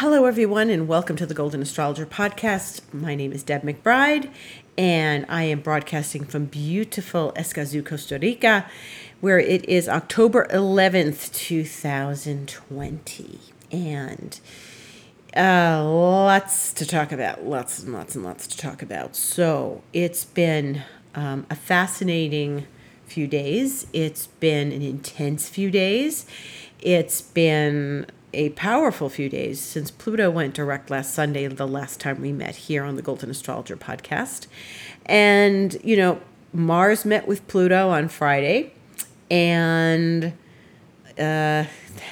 Hello, 0.00 0.26
everyone, 0.26 0.68
and 0.68 0.86
welcome 0.86 1.16
to 1.16 1.24
the 1.24 1.32
Golden 1.32 1.62
Astrologer 1.62 2.04
podcast. 2.04 2.82
My 2.92 3.14
name 3.14 3.32
is 3.32 3.42
Deb 3.42 3.62
McBride, 3.62 4.30
and 4.76 5.24
I 5.26 5.44
am 5.44 5.60
broadcasting 5.60 6.26
from 6.26 6.44
beautiful 6.44 7.32
Escazú, 7.34 7.82
Costa 7.82 8.18
Rica, 8.18 8.66
where 9.22 9.38
it 9.38 9.66
is 9.66 9.88
October 9.88 10.46
11th, 10.50 11.32
2020. 11.32 13.40
And 13.72 14.38
uh, 15.34 15.82
lots 15.82 16.74
to 16.74 16.84
talk 16.84 17.10
about, 17.10 17.46
lots 17.46 17.82
and 17.82 17.94
lots 17.94 18.14
and 18.14 18.22
lots 18.22 18.46
to 18.48 18.58
talk 18.58 18.82
about. 18.82 19.16
So 19.16 19.82
it's 19.94 20.26
been 20.26 20.82
um, 21.14 21.46
a 21.48 21.56
fascinating 21.56 22.66
few 23.06 23.26
days, 23.26 23.86
it's 23.94 24.26
been 24.26 24.72
an 24.72 24.82
intense 24.82 25.48
few 25.48 25.70
days, 25.70 26.26
it's 26.82 27.22
been 27.22 28.04
a 28.36 28.50
powerful 28.50 29.08
few 29.08 29.28
days 29.30 29.58
since 29.60 29.90
Pluto 29.90 30.30
went 30.30 30.54
direct 30.54 30.90
last 30.90 31.14
Sunday, 31.14 31.46
the 31.46 31.66
last 31.66 31.98
time 32.00 32.20
we 32.20 32.32
met 32.32 32.54
here 32.54 32.84
on 32.84 32.96
the 32.96 33.02
Golden 33.02 33.30
Astrologer 33.30 33.76
podcast. 33.76 34.46
And, 35.06 35.76
you 35.82 35.96
know, 35.96 36.20
Mars 36.52 37.06
met 37.06 37.26
with 37.26 37.46
Pluto 37.48 37.88
on 37.88 38.08
Friday, 38.08 38.74
and, 39.30 40.34
uh, 41.18 41.64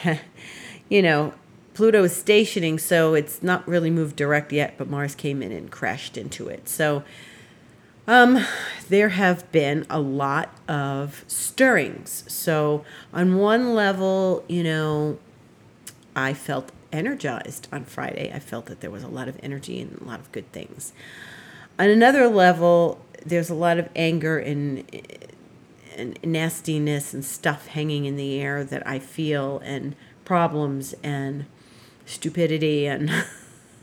you 0.88 1.02
know, 1.02 1.34
Pluto 1.74 2.04
is 2.04 2.16
stationing, 2.16 2.78
so 2.78 3.14
it's 3.14 3.42
not 3.42 3.66
really 3.68 3.90
moved 3.90 4.16
direct 4.16 4.50
yet, 4.50 4.74
but 4.78 4.88
Mars 4.88 5.14
came 5.14 5.42
in 5.42 5.52
and 5.52 5.70
crashed 5.70 6.16
into 6.16 6.48
it. 6.48 6.68
So, 6.68 7.04
um, 8.06 8.44
there 8.88 9.10
have 9.10 9.50
been 9.52 9.86
a 9.90 9.98
lot 9.98 10.50
of 10.68 11.24
stirrings. 11.26 12.24
So, 12.28 12.84
on 13.12 13.36
one 13.36 13.74
level, 13.74 14.44
you 14.48 14.62
know, 14.62 15.18
I 16.16 16.32
felt 16.32 16.70
energized 16.92 17.68
on 17.72 17.84
Friday. 17.84 18.30
I 18.32 18.38
felt 18.38 18.66
that 18.66 18.80
there 18.80 18.90
was 18.90 19.02
a 19.02 19.08
lot 19.08 19.28
of 19.28 19.38
energy 19.42 19.80
and 19.80 20.00
a 20.00 20.04
lot 20.04 20.20
of 20.20 20.30
good 20.32 20.50
things. 20.52 20.92
On 21.78 21.88
another 21.88 22.28
level, 22.28 23.04
there's 23.26 23.50
a 23.50 23.54
lot 23.54 23.78
of 23.78 23.88
anger 23.96 24.38
and, 24.38 24.84
and 25.96 26.18
nastiness 26.22 27.12
and 27.12 27.24
stuff 27.24 27.66
hanging 27.66 28.04
in 28.04 28.16
the 28.16 28.40
air 28.40 28.62
that 28.62 28.86
I 28.86 28.98
feel, 29.00 29.58
and 29.64 29.96
problems 30.24 30.94
and 31.02 31.46
stupidity, 32.06 32.86
and 32.86 33.10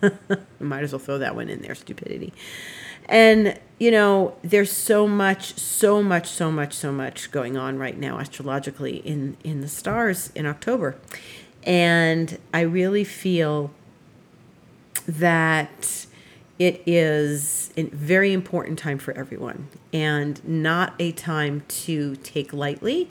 I 0.01 0.11
might 0.59 0.83
as 0.83 0.91
well 0.91 0.99
throw 0.99 1.17
that 1.17 1.35
one 1.35 1.49
in 1.49 1.61
there 1.61 1.75
stupidity. 1.75 2.33
And, 3.05 3.59
you 3.77 3.91
know, 3.91 4.37
there's 4.41 4.71
so 4.71 5.07
much, 5.07 5.57
so 5.57 6.01
much, 6.01 6.27
so 6.29 6.51
much, 6.51 6.73
so 6.73 6.91
much 6.91 7.31
going 7.31 7.57
on 7.57 7.77
right 7.77 7.97
now 7.97 8.19
astrologically 8.19 8.97
in, 8.97 9.37
in 9.43 9.61
the 9.61 9.67
stars 9.67 10.31
in 10.35 10.45
October. 10.45 10.95
And 11.63 12.37
I 12.53 12.61
really 12.61 13.03
feel 13.03 13.71
that 15.07 16.05
it 16.59 16.83
is 16.85 17.71
a 17.75 17.83
very 17.83 18.33
important 18.33 18.77
time 18.77 18.99
for 18.99 19.13
everyone 19.13 19.67
and 19.91 20.43
not 20.47 20.93
a 20.99 21.11
time 21.11 21.63
to 21.67 22.15
take 22.17 22.53
lightly, 22.53 23.09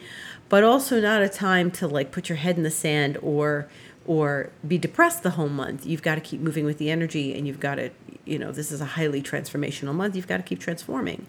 but 0.48 0.62
also 0.62 1.00
not 1.00 1.22
a 1.22 1.28
time 1.28 1.70
to 1.72 1.88
like 1.88 2.12
put 2.12 2.28
your 2.28 2.36
head 2.36 2.56
in 2.56 2.62
the 2.62 2.70
sand 2.70 3.18
or 3.22 3.68
or 4.06 4.50
be 4.66 4.78
depressed 4.78 5.22
the 5.22 5.30
whole 5.30 5.48
month. 5.48 5.84
You've 5.84 6.02
got 6.02 6.14
to 6.14 6.20
keep 6.20 6.40
moving 6.40 6.64
with 6.64 6.78
the 6.78 6.90
energy 6.90 7.34
and 7.36 7.46
you've 7.46 7.60
got 7.60 7.76
to, 7.76 7.90
you 8.24 8.38
know, 8.38 8.50
this 8.50 8.72
is 8.72 8.80
a 8.80 8.84
highly 8.84 9.22
transformational 9.22 9.94
month. 9.94 10.16
You've 10.16 10.26
got 10.26 10.38
to 10.38 10.42
keep 10.42 10.58
transforming. 10.58 11.26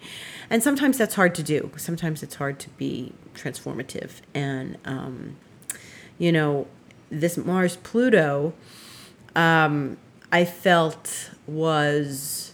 And 0.50 0.64
sometimes 0.64 0.98
that's 0.98 1.16
hard 1.16 1.36
to 1.36 1.44
do. 1.44 1.72
Sometimes 1.76 2.24
it's 2.24 2.36
hard 2.36 2.60
to 2.60 2.70
be 2.72 3.14
transformative. 3.36 4.22
And, 4.34 4.78
um, 4.86 5.36
you 6.18 6.32
know, 6.32 6.68
this 7.12 7.38
Mars 7.38 7.76
Pluto, 7.78 8.54
um, 9.36 9.98
I 10.32 10.46
felt 10.46 11.32
was 11.46 12.54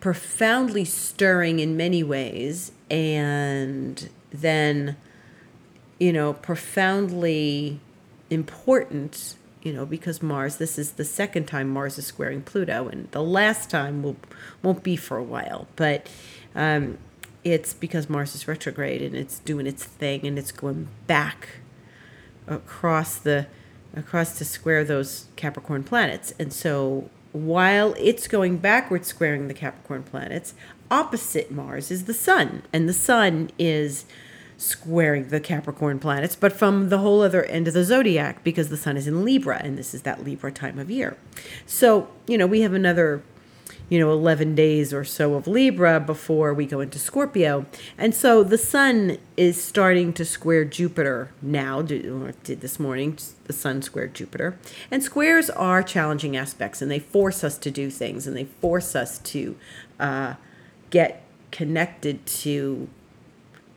profoundly 0.00 0.84
stirring 0.84 1.58
in 1.58 1.76
many 1.76 2.02
ways, 2.02 2.72
and 2.90 4.08
then, 4.30 4.96
you 5.98 6.12
know, 6.12 6.32
profoundly 6.32 7.80
important. 8.30 9.36
You 9.62 9.72
know, 9.72 9.86
because 9.86 10.22
Mars, 10.22 10.56
this 10.56 10.78
is 10.78 10.92
the 10.92 11.06
second 11.06 11.46
time 11.46 11.70
Mars 11.70 11.96
is 11.96 12.06
squaring 12.06 12.42
Pluto, 12.42 12.86
and 12.86 13.10
the 13.12 13.22
last 13.22 13.70
time 13.70 14.02
will 14.02 14.16
won't 14.62 14.82
be 14.82 14.94
for 14.94 15.16
a 15.16 15.24
while, 15.24 15.66
but 15.74 16.06
um, 16.54 16.98
it's 17.44 17.74
because 17.74 18.08
Mars 18.08 18.34
is 18.34 18.48
retrograde 18.48 19.02
and 19.02 19.14
it's 19.14 19.38
doing 19.40 19.66
its 19.66 19.84
thing 19.84 20.26
and 20.26 20.38
it's 20.38 20.52
going 20.52 20.88
back 21.06 21.48
across 22.46 23.16
the 23.18 23.46
across 23.96 24.36
to 24.38 24.44
square 24.44 24.84
those 24.84 25.26
Capricorn 25.36 25.84
planets. 25.84 26.34
And 26.38 26.52
so 26.52 27.10
while 27.32 27.94
it's 27.98 28.28
going 28.28 28.58
backwards 28.58 29.08
squaring 29.08 29.48
the 29.48 29.54
Capricorn 29.54 30.04
planets, 30.04 30.54
opposite 30.90 31.50
Mars 31.50 31.90
is 31.90 32.04
the 32.04 32.14
Sun. 32.14 32.62
And 32.72 32.88
the 32.88 32.92
Sun 32.92 33.50
is 33.58 34.04
squaring 34.56 35.28
the 35.28 35.40
Capricorn 35.40 35.98
planets, 35.98 36.36
but 36.36 36.52
from 36.52 36.88
the 36.88 36.98
whole 36.98 37.22
other 37.22 37.44
end 37.44 37.66
of 37.66 37.74
the 37.74 37.84
zodiac 37.84 38.44
because 38.44 38.68
the 38.68 38.76
Sun 38.76 38.96
is 38.96 39.06
in 39.06 39.24
Libra 39.24 39.60
and 39.62 39.76
this 39.76 39.94
is 39.94 40.02
that 40.02 40.24
Libra 40.24 40.52
time 40.52 40.78
of 40.78 40.90
year. 40.90 41.16
So, 41.66 42.08
you 42.26 42.38
know, 42.38 42.46
we 42.46 42.60
have 42.60 42.72
another 42.72 43.22
you 43.94 44.00
know, 44.00 44.10
11 44.10 44.56
days 44.56 44.92
or 44.92 45.04
so 45.04 45.34
of 45.34 45.46
Libra 45.46 46.00
before 46.00 46.52
we 46.52 46.66
go 46.66 46.80
into 46.80 46.98
Scorpio. 46.98 47.64
And 47.96 48.12
so 48.12 48.42
the 48.42 48.58
sun 48.58 49.18
is 49.36 49.62
starting 49.62 50.12
to 50.14 50.24
square 50.24 50.64
Jupiter 50.64 51.30
now, 51.40 51.80
did 51.80 52.60
this 52.60 52.80
morning, 52.80 53.16
the 53.44 53.52
sun 53.52 53.82
squared 53.82 54.12
Jupiter. 54.12 54.58
And 54.90 55.00
squares 55.00 55.48
are 55.48 55.80
challenging 55.80 56.36
aspects 56.36 56.82
and 56.82 56.90
they 56.90 56.98
force 56.98 57.44
us 57.44 57.56
to 57.58 57.70
do 57.70 57.88
things 57.88 58.26
and 58.26 58.36
they 58.36 58.46
force 58.46 58.96
us 58.96 59.20
to 59.20 59.54
uh, 60.00 60.34
get 60.90 61.22
connected 61.52 62.26
to 62.26 62.88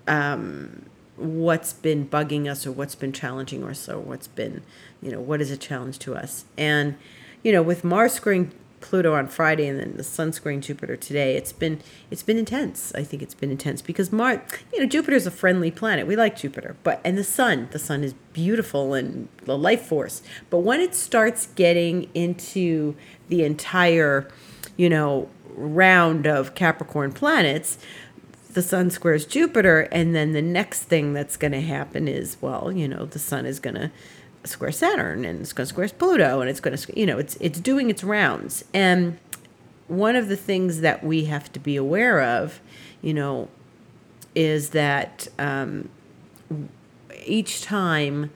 um, 0.08 0.88
what's 1.16 1.74
been 1.74 2.08
bugging 2.08 2.50
us 2.50 2.66
or 2.66 2.72
what's 2.72 2.96
been 2.96 3.14
challenging 3.14 3.64
us 3.64 3.70
or 3.70 3.74
so 3.76 4.00
what's 4.00 4.28
been, 4.28 4.64
you 5.00 5.12
know, 5.12 5.22
what 5.22 5.42
is 5.42 5.52
a 5.52 5.58
challenge 5.58 6.00
to 6.00 6.16
us. 6.16 6.46
And, 6.58 6.96
you 7.44 7.52
know, 7.52 7.62
with 7.62 7.84
Mars 7.84 8.14
squaring 8.14 8.52
Pluto 8.80 9.14
on 9.14 9.28
Friday 9.28 9.68
and 9.68 9.80
then 9.80 9.98
the 9.98 10.04
Sun 10.04 10.34
squaring 10.34 10.62
Jupiter 10.62 10.96
today. 10.96 11.36
It's 11.36 11.52
been 11.52 11.80
it's 12.12 12.24
been 12.24 12.38
intense. 12.38 12.94
I 12.96 13.04
think 13.04 13.22
it's 13.22 13.34
been 13.34 13.52
intense 13.52 13.82
because 13.82 14.12
Mars, 14.12 14.40
you 14.74 14.80
know, 14.80 14.86
Jupiter's 14.86 15.26
a 15.26 15.32
friendly 15.32 15.72
planet. 15.72 16.08
We 16.08 16.16
like 16.16 16.38
Jupiter, 16.38 16.76
but 16.84 17.02
and 17.04 17.18
the 17.18 17.24
Sun, 17.24 17.70
the 17.72 17.80
Sun 17.80 18.04
is 18.04 18.14
beautiful 18.34 18.94
and 18.94 19.28
the 19.46 19.58
life 19.58 19.84
force. 19.84 20.22
But 20.50 20.60
when 20.60 20.80
it 20.80 20.94
starts 20.94 21.48
getting 21.56 22.10
into 22.14 22.96
the 23.30 23.44
entire, 23.44 24.28
you 24.76 24.90
know, 24.90 25.30
round 25.56 26.28
of 26.28 26.54
Capricorn 26.56 27.12
planets, 27.12 27.80
the 28.54 28.62
sun 28.62 28.90
squares 28.90 29.26
Jupiter, 29.26 29.82
and 29.92 30.16
then 30.16 30.34
the 30.34 30.42
next 30.42 30.84
thing 30.84 31.14
that's 31.14 31.38
going 31.38 31.52
to 31.52 31.62
happen 31.62 32.08
is, 32.08 32.38
well, 32.42 32.72
you 32.72 32.88
know, 32.88 33.06
the 33.06 33.20
sun 33.20 33.46
is 33.46 33.60
going 33.60 33.76
to 33.76 33.92
square 34.48 34.72
Saturn 34.72 35.26
and 35.26 35.42
it's 35.42 35.54
going 35.54 35.66
to 35.66 35.70
square 35.70 35.90
Pluto 35.90 36.42
and 36.42 36.50
it's 36.50 36.60
going 36.60 36.76
to 36.76 37.00
you 37.00 37.06
know 37.06 37.18
it's 37.18 37.36
it's 37.40 37.60
doing 37.60 37.90
its 37.90 38.04
rounds. 38.04 38.64
And 38.74 39.20
one 39.88 40.16
of 40.16 40.28
the 40.28 40.36
things 40.36 40.82
that 40.82 41.04
we 41.04 41.26
have 41.26 41.52
to 41.54 41.60
be 41.60 41.76
aware 41.76 42.22
of 42.22 42.60
you 43.02 43.14
know 43.14 43.50
is 44.36 44.70
that 44.70 45.28
um, 45.40 45.90
each 47.26 47.62
time 47.62 48.32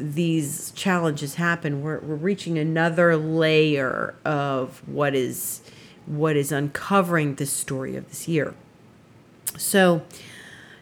these 0.00 0.72
challenges 0.72 1.36
happen 1.36 1.80
we're, 1.80 2.00
we're 2.00 2.16
reaching 2.16 2.58
another 2.58 3.16
layer 3.16 4.14
of 4.24 4.82
what 4.88 5.14
is 5.14 5.60
what 6.06 6.36
is 6.36 6.50
uncovering 6.50 7.36
the 7.36 7.46
story 7.46 7.96
of 7.96 8.08
this 8.08 8.28
year. 8.28 8.54
So 9.56 10.02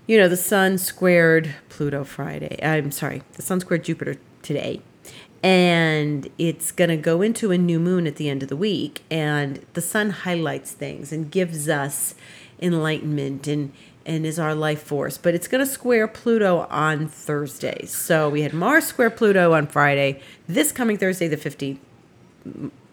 you 0.06 0.18
know, 0.18 0.28
the 0.28 0.36
sun 0.36 0.78
squared 0.78 1.54
Pluto 1.72 2.04
Friday. 2.04 2.58
I'm 2.62 2.92
sorry, 2.92 3.22
the 3.32 3.42
sun 3.42 3.60
squared 3.60 3.84
Jupiter 3.84 4.16
today. 4.42 4.82
And 5.42 6.28
it's 6.36 6.70
going 6.70 6.90
to 6.90 6.98
go 6.98 7.22
into 7.22 7.50
a 7.50 7.56
new 7.56 7.80
moon 7.80 8.06
at 8.06 8.16
the 8.16 8.28
end 8.28 8.42
of 8.42 8.50
the 8.50 8.56
week. 8.56 9.02
And 9.10 9.64
the 9.72 9.80
sun 9.80 10.10
highlights 10.10 10.72
things 10.72 11.12
and 11.12 11.30
gives 11.30 11.70
us 11.70 12.14
enlightenment 12.60 13.48
and, 13.48 13.72
and 14.04 14.26
is 14.26 14.38
our 14.38 14.54
life 14.54 14.82
force. 14.82 15.16
But 15.16 15.34
it's 15.34 15.48
going 15.48 15.64
to 15.64 15.70
square 15.70 16.06
Pluto 16.06 16.66
on 16.70 17.08
Thursday. 17.08 17.86
So 17.86 18.28
we 18.28 18.42
had 18.42 18.52
Mars 18.52 18.84
square 18.84 19.10
Pluto 19.10 19.54
on 19.54 19.66
Friday. 19.66 20.20
This 20.46 20.72
coming 20.72 20.98
Thursday, 20.98 21.26
the 21.26 21.38
15th, 21.38 21.78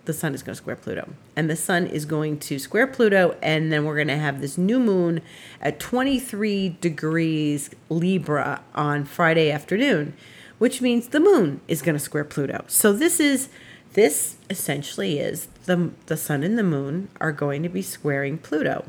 the 0.09 0.13
sun 0.13 0.33
is 0.33 0.41
going 0.41 0.53
to 0.53 0.57
square 0.57 0.75
Pluto. 0.75 1.13
And 1.35 1.47
the 1.51 1.55
sun 1.55 1.85
is 1.85 2.03
going 2.05 2.39
to 2.39 2.57
square 2.57 2.87
Pluto, 2.87 3.37
and 3.43 3.71
then 3.71 3.85
we're 3.85 3.93
going 3.93 4.07
to 4.07 4.17
have 4.17 4.41
this 4.41 4.57
new 4.57 4.79
moon 4.79 5.21
at 5.61 5.79
23 5.79 6.77
degrees 6.81 7.69
Libra 7.89 8.63
on 8.73 9.05
Friday 9.05 9.51
afternoon, 9.51 10.15
which 10.57 10.81
means 10.81 11.09
the 11.09 11.19
moon 11.19 11.61
is 11.67 11.83
going 11.83 11.93
to 11.93 11.99
square 11.99 12.23
Pluto. 12.23 12.65
So 12.67 12.91
this 12.91 13.19
is 13.19 13.49
this 13.93 14.37
essentially 14.49 15.19
is 15.19 15.47
the 15.65 15.91
the 16.07 16.17
sun 16.17 16.41
and 16.41 16.57
the 16.57 16.63
moon 16.63 17.09
are 17.21 17.31
going 17.31 17.61
to 17.61 17.69
be 17.69 17.83
squaring 17.83 18.39
Pluto. 18.39 18.85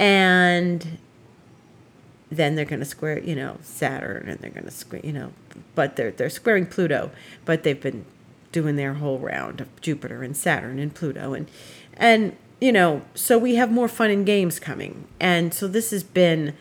And 0.00 0.98
then 2.28 2.56
they're 2.56 2.64
going 2.64 2.80
to 2.80 2.84
square, 2.84 3.20
you 3.20 3.36
know, 3.36 3.58
Saturn 3.62 4.28
and 4.28 4.40
they're 4.40 4.50
going 4.50 4.64
to 4.64 4.72
square, 4.72 5.00
you 5.04 5.12
know, 5.12 5.32
but 5.76 5.94
they're 5.94 6.10
they're 6.10 6.28
squaring 6.28 6.66
Pluto, 6.66 7.12
but 7.44 7.62
they've 7.62 7.80
been 7.80 8.04
doing 8.54 8.76
their 8.76 8.94
whole 8.94 9.18
round 9.18 9.60
of 9.60 9.80
Jupiter 9.82 10.22
and 10.22 10.34
Saturn 10.34 10.78
and 10.78 10.94
Pluto 10.94 11.34
and 11.34 11.50
and 11.96 12.36
you 12.60 12.72
know, 12.72 13.02
so 13.14 13.36
we 13.36 13.56
have 13.56 13.70
more 13.70 13.88
fun 13.88 14.10
and 14.10 14.24
games 14.24 14.58
coming. 14.58 15.06
And 15.20 15.52
so 15.52 15.68
this 15.68 15.90
has 15.90 16.02
been 16.02 16.54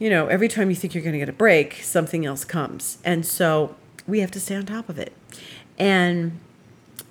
you 0.00 0.08
know, 0.08 0.28
every 0.28 0.48
time 0.48 0.70
you 0.70 0.76
think 0.76 0.94
you're 0.94 1.04
going 1.04 1.12
to 1.12 1.18
get 1.18 1.28
a 1.28 1.32
break, 1.32 1.74
something 1.74 2.24
else 2.24 2.42
comes. 2.42 2.98
And 3.04 3.26
so 3.26 3.76
we 4.06 4.20
have 4.20 4.30
to 4.30 4.40
stay 4.40 4.56
on 4.56 4.64
top 4.64 4.88
of 4.88 4.98
it. 4.98 5.12
And 5.78 6.40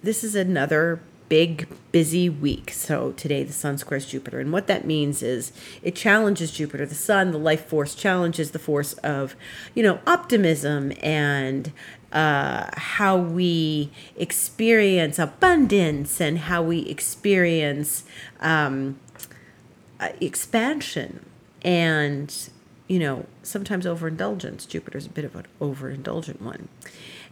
this 0.01 0.23
is 0.23 0.33
another 0.33 1.00
big, 1.29 1.67
busy 1.91 2.27
week. 2.27 2.71
So 2.71 3.12
today 3.12 3.44
the 3.44 3.53
sun 3.53 3.77
squares 3.77 4.07
Jupiter. 4.07 4.39
And 4.39 4.51
what 4.51 4.67
that 4.67 4.85
means 4.85 5.21
is 5.21 5.53
it 5.83 5.95
challenges 5.95 6.51
Jupiter. 6.51 6.85
The 6.85 6.95
sun, 6.95 7.31
the 7.31 7.38
life 7.38 7.67
force, 7.67 7.95
challenges 7.95 8.51
the 8.51 8.59
force 8.59 8.94
of, 8.94 9.35
you 9.75 9.83
know, 9.83 10.00
optimism 10.07 10.91
and 11.01 11.71
uh, 12.11 12.69
how 12.73 13.17
we 13.17 13.91
experience 14.15 15.19
abundance 15.19 16.19
and 16.19 16.39
how 16.39 16.61
we 16.61 16.79
experience 16.81 18.03
um, 18.41 19.00
uh, 20.00 20.09
expansion 20.19 21.25
and 21.61 22.50
you 22.89 22.97
know, 22.97 23.27
sometimes 23.44 23.85
overindulgence. 23.85 24.65
Jupiter's 24.65 25.06
a 25.06 25.09
bit 25.09 25.23
of 25.23 25.35
an 25.35 25.45
overindulgent 25.61 26.41
one. 26.41 26.67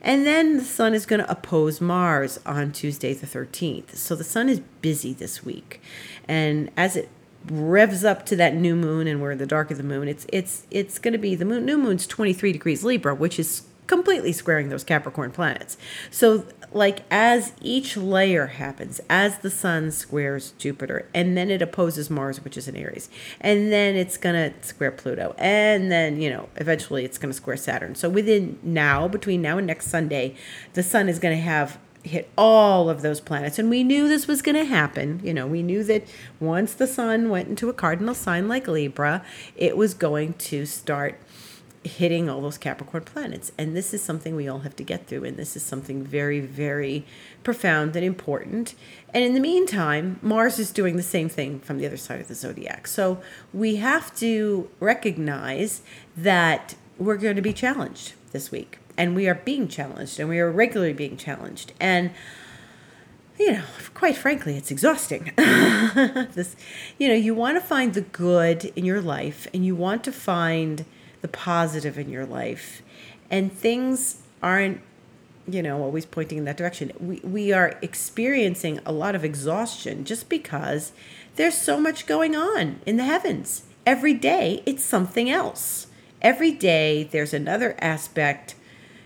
And 0.02 0.26
then 0.26 0.58
the 0.58 0.64
sun 0.64 0.94
is 0.94 1.08
going 1.08 1.20
to 1.20 1.30
oppose 1.30 1.82
Mars 1.82 2.40
on 2.46 2.72
Tuesday, 2.72 3.14
the 3.14 3.26
13th. 3.26 3.96
So 3.96 4.16
the 4.16 4.24
sun 4.24 4.48
is 4.48 4.62
busy 4.82 5.14
this 5.14 5.44
week. 5.44 5.82
And 6.28 6.70
as 6.78 6.96
it 6.96 7.10
revs 7.50 8.06
up 8.06 8.24
to 8.28 8.36
that 8.36 8.54
new 8.54 8.76
moon 8.76 9.08
and 9.08 9.20
we're 9.20 9.32
in 9.32 9.40
the 9.40 9.48
dark 9.48 9.72
of 9.72 9.78
the 9.78 9.84
moon, 9.84 10.08
it's 10.08 10.28
it's 10.32 10.68
it's 10.70 11.00
going 11.00 11.14
to 11.14 11.18
be 11.18 11.34
the 11.34 11.46
moon 11.46 11.66
new 11.66 11.78
moon's 11.78 12.06
23 12.06 12.52
degrees 12.52 12.84
Libra, 12.84 13.16
which 13.16 13.40
is 13.40 13.64
completely 13.88 14.34
squaring 14.34 14.70
those 14.70 14.84
Capricorn 14.84 15.32
planets. 15.32 15.78
So, 16.12 16.46
like, 16.74 17.04
as 17.10 17.54
each 17.62 17.96
layer 17.96 18.48
happens, 18.48 19.00
as 19.10 19.40
the 19.40 19.50
sun 19.50 19.92
squares 19.92 20.54
Jupiter, 20.58 21.08
and 21.14 21.38
then 21.38 21.50
it 21.50 21.62
opposes 21.62 22.10
Mars, 22.10 22.44
which 22.44 22.58
is 22.58 22.68
in 22.68 22.76
Aries, 22.76 23.10
and 23.40 23.72
then 23.72 23.96
it's 23.96 24.18
going 24.18 24.36
to 24.36 24.68
square 24.68 24.92
Pluto, 24.92 25.34
and 25.38 25.92
then, 25.92 26.22
you 26.22 26.30
know, 26.30 26.50
eventually 26.58 27.06
it's 27.06 27.18
going 27.18 27.30
to 27.30 27.38
square 27.38 27.58
Saturn. 27.58 27.96
So, 27.96 28.10
within 28.10 28.60
now, 28.62 29.08
between 29.08 29.42
now 29.42 29.58
and 29.58 29.66
next 29.66 29.88
Sunday, 29.88 30.36
the 30.74 30.84
sun 30.84 31.10
is 31.10 31.20
going 31.20 31.36
to 31.36 31.42
have 31.42 31.80
hit 32.04 32.30
all 32.38 32.90
of 32.90 33.02
those 33.02 33.20
planets. 33.20 33.60
And 33.60 33.70
we 33.70 33.84
knew 33.84 34.08
this 34.08 34.28
was 34.28 34.42
going 34.42 34.56
to 34.56 34.64
happen. 34.64 35.20
You 35.24 35.34
know, 35.34 35.46
we 35.46 35.62
knew 35.62 35.84
that 35.84 36.08
once 36.40 36.74
the 36.74 36.88
sun 36.88 37.30
went 37.30 37.50
into 37.50 37.70
a 37.70 37.74
cardinal 37.74 38.16
sign 38.16 38.48
like 38.48 38.68
Libra, 38.68 39.24
it 39.56 39.78
was 39.78 39.94
going 39.94 40.34
to 40.34 40.66
start 40.66 41.20
hitting 41.88 42.30
all 42.30 42.42
those 42.42 42.58
Capricorn 42.58 43.04
planets. 43.04 43.52
And 43.58 43.76
this 43.76 43.94
is 43.94 44.02
something 44.02 44.36
we 44.36 44.48
all 44.48 44.60
have 44.60 44.76
to 44.76 44.84
get 44.84 45.08
through. 45.08 45.24
And 45.24 45.38
this 45.38 45.56
is 45.56 45.64
something 45.64 46.04
very, 46.04 46.40
very 46.40 47.06
profound 47.44 47.96
and 47.96 48.06
important. 48.06 48.76
And 49.14 49.24
in 49.24 49.34
the 49.34 49.40
meantime, 49.40 50.20
Mars 50.22 50.60
is 50.60 50.72
doing 50.72 50.98
the 50.98 51.04
same 51.04 51.30
thing 51.30 51.60
from 51.60 51.78
the 51.78 51.86
other 51.86 51.98
side 51.98 52.22
of 52.22 52.28
the 52.28 52.36
zodiac. 52.36 52.88
So 52.88 53.20
we 53.54 53.78
have 53.78 54.16
to 54.18 54.70
recognize 54.80 55.82
that 56.16 56.76
we're 56.98 57.18
going 57.18 57.36
to 57.36 57.42
be 57.42 57.54
challenged 57.54 58.14
this 58.32 58.52
week. 58.52 58.80
And 58.98 59.16
we 59.16 59.28
are 59.28 59.36
being 59.36 59.68
challenged, 59.68 60.20
and 60.20 60.28
we 60.28 60.40
are 60.40 60.50
regularly 60.50 60.94
being 60.94 61.18
challenged. 61.18 61.72
And 61.80 62.12
you 63.40 63.52
know, 63.52 63.64
quite 63.94 64.18
frankly, 64.18 64.58
it's 64.58 64.72
exhausting. 64.72 65.32
this, 65.38 66.56
you 66.98 67.08
know, 67.08 67.14
you 67.14 67.36
want 67.36 67.56
to 67.56 67.62
find 67.62 67.94
the 67.94 68.02
good 68.02 68.66
in 68.76 68.84
your 68.84 69.02
life 69.02 69.48
and 69.54 69.66
you 69.66 69.76
want 69.76 70.04
to 70.06 70.12
find 70.12 70.86
the 71.22 71.28
positive 71.28 71.98
in 71.98 72.10
your 72.10 72.26
life. 72.26 72.82
And 73.30 73.52
things 73.52 74.22
aren't, 74.42 74.82
you 75.48 75.62
know, 75.62 75.82
always 75.82 76.06
pointing 76.06 76.38
in 76.38 76.46
that 76.46 76.58
direction. 76.58 76.92
We, 77.00 77.20
we 77.24 77.54
are 77.54 77.78
experiencing 77.82 78.80
a 78.86 78.92
lot 78.92 79.16
of 79.16 79.24
exhaustion 79.24 80.06
just 80.06 80.30
because 80.30 80.92
there's 81.36 81.58
so 81.58 81.80
much 81.80 82.06
going 82.08 82.36
on 82.36 82.80
in 82.86 82.98
the 82.98 83.04
heavens. 83.06 83.64
Every 83.86 84.14
day, 84.14 84.64
it's 84.66 84.84
something 84.84 85.30
else. 85.30 85.88
Every 86.22 86.52
day, 86.52 87.04
there's 87.04 87.34
another 87.34 87.76
aspect, 87.80 88.56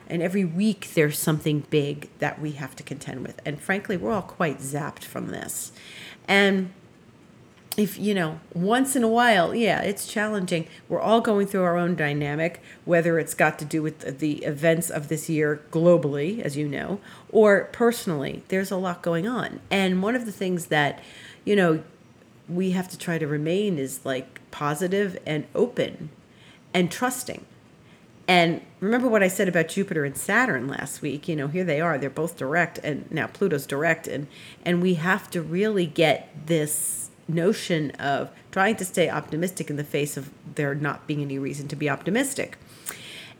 and 0.07 0.21
every 0.21 0.45
week, 0.45 0.91
there's 0.95 1.19
something 1.19 1.65
big 1.69 2.09
that 2.19 2.41
we 2.41 2.53
have 2.53 2.75
to 2.77 2.83
contend 2.83 3.21
with. 3.21 3.39
And 3.45 3.61
frankly, 3.61 3.97
we're 3.97 4.13
all 4.13 4.21
quite 4.21 4.59
zapped 4.59 5.03
from 5.03 5.27
this. 5.27 5.71
And 6.27 6.71
if 7.77 7.97
you 7.97 8.13
know 8.13 8.39
once 8.53 8.95
in 8.95 9.03
a 9.03 9.07
while 9.07 9.55
yeah 9.55 9.81
it's 9.81 10.05
challenging 10.05 10.67
we're 10.89 10.99
all 10.99 11.21
going 11.21 11.47
through 11.47 11.63
our 11.63 11.77
own 11.77 11.95
dynamic 11.95 12.61
whether 12.83 13.17
it's 13.17 13.33
got 13.33 13.57
to 13.57 13.63
do 13.63 13.81
with 13.81 14.19
the 14.19 14.43
events 14.43 14.89
of 14.89 15.07
this 15.07 15.29
year 15.29 15.61
globally 15.71 16.41
as 16.41 16.57
you 16.57 16.67
know 16.67 16.99
or 17.31 17.69
personally 17.71 18.43
there's 18.49 18.71
a 18.71 18.75
lot 18.75 19.01
going 19.01 19.27
on 19.27 19.59
and 19.69 20.03
one 20.03 20.15
of 20.15 20.25
the 20.25 20.31
things 20.31 20.65
that 20.67 21.01
you 21.45 21.55
know 21.55 21.81
we 22.49 22.71
have 22.71 22.89
to 22.89 22.97
try 22.97 23.17
to 23.17 23.27
remain 23.27 23.79
is 23.79 24.05
like 24.05 24.41
positive 24.51 25.17
and 25.25 25.45
open 25.55 26.09
and 26.73 26.91
trusting 26.91 27.45
and 28.27 28.61
remember 28.79 29.09
what 29.09 29.23
I 29.23 29.27
said 29.27 29.49
about 29.49 29.67
Jupiter 29.67 30.05
and 30.05 30.15
Saturn 30.15 30.67
last 30.67 31.01
week. 31.01 31.27
You 31.27 31.35
know, 31.35 31.47
here 31.47 31.65
they 31.65 31.81
are. 31.81 31.97
They're 31.97 32.09
both 32.09 32.37
direct, 32.37 32.77
and 32.77 33.11
now 33.11 33.27
Pluto's 33.27 33.65
direct, 33.65 34.07
and 34.07 34.27
and 34.63 34.81
we 34.81 34.93
have 34.93 35.29
to 35.31 35.41
really 35.41 35.85
get 35.85 36.29
this 36.45 37.10
notion 37.27 37.91
of 37.91 38.29
trying 38.51 38.75
to 38.77 38.85
stay 38.85 39.09
optimistic 39.09 39.69
in 39.69 39.75
the 39.75 39.83
face 39.83 40.17
of 40.17 40.31
there 40.55 40.75
not 40.75 41.07
being 41.07 41.21
any 41.21 41.39
reason 41.39 41.67
to 41.69 41.75
be 41.75 41.89
optimistic. 41.89 42.57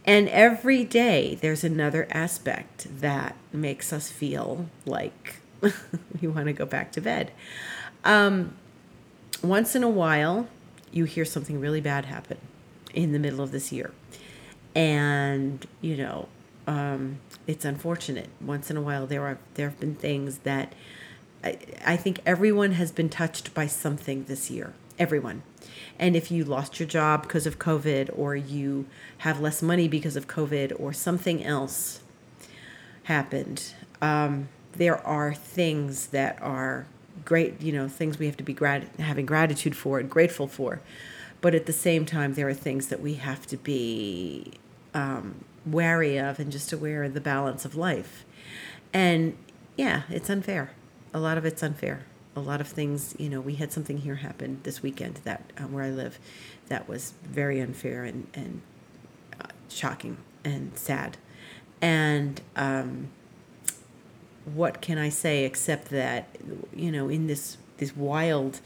And 0.05 0.27
every 0.29 0.83
day 0.83 1.37
there's 1.41 1.63
another 1.63 2.07
aspect 2.11 2.87
that 3.01 3.35
makes 3.53 3.93
us 3.93 4.11
feel 4.11 4.67
like 4.85 5.41
we 6.21 6.27
want 6.27 6.47
to 6.47 6.53
go 6.53 6.65
back 6.65 6.91
to 6.93 7.01
bed. 7.01 7.31
Um, 8.03 8.55
once 9.43 9.75
in 9.75 9.83
a 9.83 9.89
while, 9.89 10.47
you 10.91 11.05
hear 11.05 11.25
something 11.25 11.59
really 11.59 11.81
bad 11.81 12.05
happen 12.05 12.37
in 12.93 13.11
the 13.11 13.19
middle 13.19 13.41
of 13.41 13.51
this 13.51 13.71
year. 13.71 13.91
And, 14.75 15.65
you 15.81 15.97
know, 15.97 16.27
um, 16.67 17.19
it's 17.47 17.65
unfortunate. 17.65 18.29
Once 18.39 18.69
in 18.69 18.77
a 18.77 18.81
while, 18.81 19.05
there 19.05 19.23
are 19.23 19.37
there 19.55 19.69
have 19.69 19.79
been 19.79 19.95
things 19.95 20.39
that 20.39 20.73
I, 21.43 21.97
think 21.97 22.19
everyone 22.25 22.73
has 22.73 22.91
been 22.91 23.09
touched 23.09 23.53
by 23.53 23.67
something 23.67 24.25
this 24.25 24.51
year. 24.51 24.73
Everyone. 24.99 25.43
And 25.97 26.15
if 26.15 26.31
you 26.31 26.43
lost 26.43 26.79
your 26.79 26.87
job 26.87 27.23
because 27.23 27.47
of 27.47 27.59
COVID, 27.59 28.09
or 28.15 28.35
you 28.35 28.85
have 29.19 29.39
less 29.39 29.61
money 29.61 29.87
because 29.87 30.15
of 30.15 30.27
COVID, 30.27 30.79
or 30.79 30.93
something 30.93 31.43
else 31.43 32.01
happened, 33.03 33.73
um, 34.01 34.49
there 34.73 34.97
are 35.05 35.33
things 35.33 36.07
that 36.07 36.39
are 36.41 36.85
great, 37.25 37.61
you 37.61 37.71
know, 37.71 37.87
things 37.87 38.19
we 38.19 38.25
have 38.25 38.37
to 38.37 38.43
be 38.43 38.53
grat- 38.53 38.95
having 38.99 39.25
gratitude 39.25 39.75
for 39.75 39.99
and 39.99 40.09
grateful 40.09 40.47
for. 40.47 40.81
But 41.39 41.55
at 41.55 41.65
the 41.65 41.73
same 41.73 42.05
time, 42.05 42.35
there 42.35 42.47
are 42.47 42.53
things 42.53 42.87
that 42.87 43.01
we 43.01 43.15
have 43.15 43.47
to 43.47 43.57
be 43.57 44.53
um, 44.93 45.43
wary 45.65 46.17
of 46.17 46.39
and 46.39 46.51
just 46.51 46.71
aware 46.71 47.03
of 47.03 47.13
the 47.15 47.21
balance 47.21 47.65
of 47.65 47.75
life. 47.75 48.25
And 48.93 49.35
yeah, 49.75 50.03
it's 50.09 50.29
unfair 50.29 50.71
a 51.13 51.19
lot 51.19 51.37
of 51.37 51.45
it's 51.45 51.63
unfair. 51.63 52.05
A 52.35 52.39
lot 52.39 52.61
of 52.61 52.67
things, 52.67 53.13
you 53.19 53.27
know, 53.27 53.41
we 53.41 53.55
had 53.55 53.73
something 53.73 53.97
here 53.97 54.15
happen 54.15 54.61
this 54.63 54.81
weekend 54.81 55.15
that 55.25 55.51
uh, 55.57 55.63
where 55.63 55.83
I 55.83 55.89
live 55.89 56.17
that 56.69 56.87
was 56.87 57.13
very 57.23 57.59
unfair 57.59 58.05
and, 58.05 58.27
and 58.33 58.61
uh, 59.39 59.47
shocking 59.67 60.17
and 60.45 60.77
sad. 60.77 61.17
And 61.81 62.39
um, 62.55 63.09
what 64.45 64.81
can 64.81 64.97
I 64.97 65.09
say 65.09 65.43
except 65.43 65.89
that, 65.89 66.37
you 66.73 66.91
know, 66.91 67.09
in 67.09 67.27
this, 67.27 67.57
this 67.77 67.95
wild, 67.97 68.61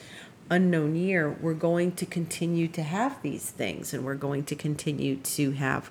unknown 0.49 0.95
year, 0.95 1.29
we're 1.29 1.53
going 1.53 1.93
to 1.93 2.05
continue 2.05 2.67
to 2.67 2.83
have 2.83 3.21
these 3.23 3.49
things 3.49 3.93
and 3.93 4.05
we're 4.05 4.15
going 4.15 4.43
to 4.45 4.55
continue 4.55 5.15
to 5.15 5.51
have 5.51 5.89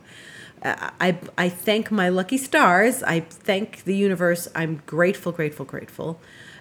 I, 0.64 1.18
I 1.36 1.48
thank 1.50 1.90
my 1.90 2.08
lucky 2.08 2.38
stars. 2.38 3.02
I 3.02 3.20
thank 3.20 3.84
the 3.84 3.94
universe. 3.94 4.48
I'm 4.54 4.82
grateful, 4.86 5.30
grateful, 5.30 5.66
grateful 5.66 6.20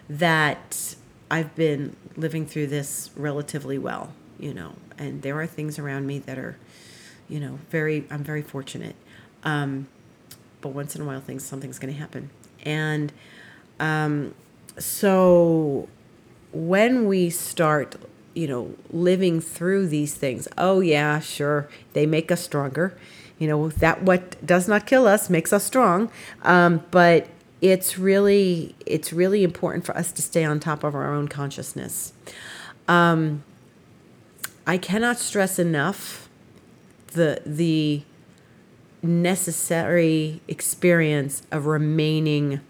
that 0.09 0.95
I've 1.31 1.55
been 1.55 1.95
living 2.17 2.45
through 2.45 2.67
this 2.67 3.11
relatively 3.15 3.77
well, 3.77 4.13
you 4.37 4.53
know, 4.53 4.73
and 4.97 5.21
there 5.21 5.39
are 5.39 5.47
things 5.47 5.79
around 5.79 6.05
me 6.05 6.19
that 6.19 6.37
are, 6.37 6.57
you 7.29 7.39
know, 7.39 7.59
very, 7.69 8.05
I'm 8.11 8.23
very 8.23 8.41
fortunate. 8.41 8.95
Um, 9.43 9.87
but 10.59 10.69
once 10.69 10.95
in 10.95 11.01
a 11.01 11.05
while, 11.05 11.21
things, 11.21 11.45
something's 11.45 11.79
going 11.79 11.93
to 11.93 11.99
happen. 11.99 12.29
And 12.63 13.13
um, 13.79 14.33
so 14.77 15.87
when 16.51 17.07
we 17.07 17.29
start 17.29 17.95
you 18.35 18.47
know 18.47 18.73
living 18.91 19.39
through 19.39 19.87
these 19.87 20.15
things 20.15 20.47
oh 20.57 20.79
yeah 20.79 21.19
sure 21.19 21.69
they 21.93 22.05
make 22.05 22.31
us 22.31 22.41
stronger 22.41 22.97
you 23.39 23.47
know 23.47 23.69
that 23.69 24.03
what 24.03 24.43
does 24.45 24.67
not 24.67 24.85
kill 24.85 25.07
us 25.07 25.29
makes 25.29 25.51
us 25.53 25.63
strong. 25.63 26.09
Um, 26.43 26.83
but 26.91 27.27
it's 27.61 27.97
really 27.97 28.75
it's 28.85 29.13
really 29.13 29.43
important 29.43 29.85
for 29.85 29.95
us 29.97 30.11
to 30.13 30.21
stay 30.21 30.43
on 30.43 30.59
top 30.59 30.83
of 30.83 30.95
our 30.95 31.13
own 31.13 31.27
consciousness. 31.27 32.13
Um, 32.87 33.43
i 34.65 34.77
cannot 34.77 35.17
stress 35.17 35.59
enough 35.59 36.29
the 37.07 37.41
the 37.45 38.01
necessary 39.01 40.41
experience 40.47 41.43
of 41.51 41.65
remaining 41.65 42.61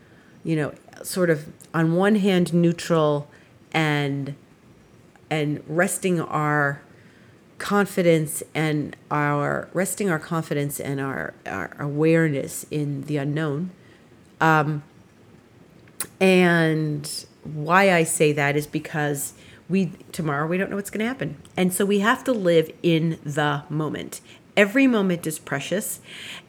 you 0.44 0.56
know, 0.56 0.74
sort 1.02 1.30
of 1.30 1.52
on 1.74 1.96
one 1.96 2.16
hand 2.16 2.54
neutral 2.54 3.28
and 3.72 4.36
and 5.30 5.64
resting 5.68 6.22
our 6.22 6.82
confidence 7.64 8.44
and 8.54 8.94
our 9.10 9.70
resting 9.72 10.10
our 10.10 10.20
confidence 10.20 10.82
and 10.82 11.00
our, 11.00 11.34
our 11.46 11.74
awareness 11.80 12.66
in 12.70 13.04
the 13.04 13.16
unknown. 13.16 13.72
Um, 14.42 14.84
and 16.20 17.26
why 17.46 17.94
I 17.94 18.04
say 18.04 18.34
that 18.34 18.58
is 18.58 18.68
because 18.68 19.34
we 19.70 19.94
tomorrow 20.12 20.46
we 20.46 20.58
don't 20.58 20.70
know 20.72 20.76
what's 20.76 20.90
going 20.90 21.00
to 21.00 21.08
happen. 21.08 21.38
And 21.56 21.74
so 21.74 21.86
we 21.86 22.00
have 22.00 22.26
to 22.26 22.34
live 22.34 22.70
in 22.84 23.18
the 23.24 23.64
moment. 23.70 24.20
Every 24.58 24.86
moment 24.86 25.26
is 25.26 25.40
precious. 25.40 26.02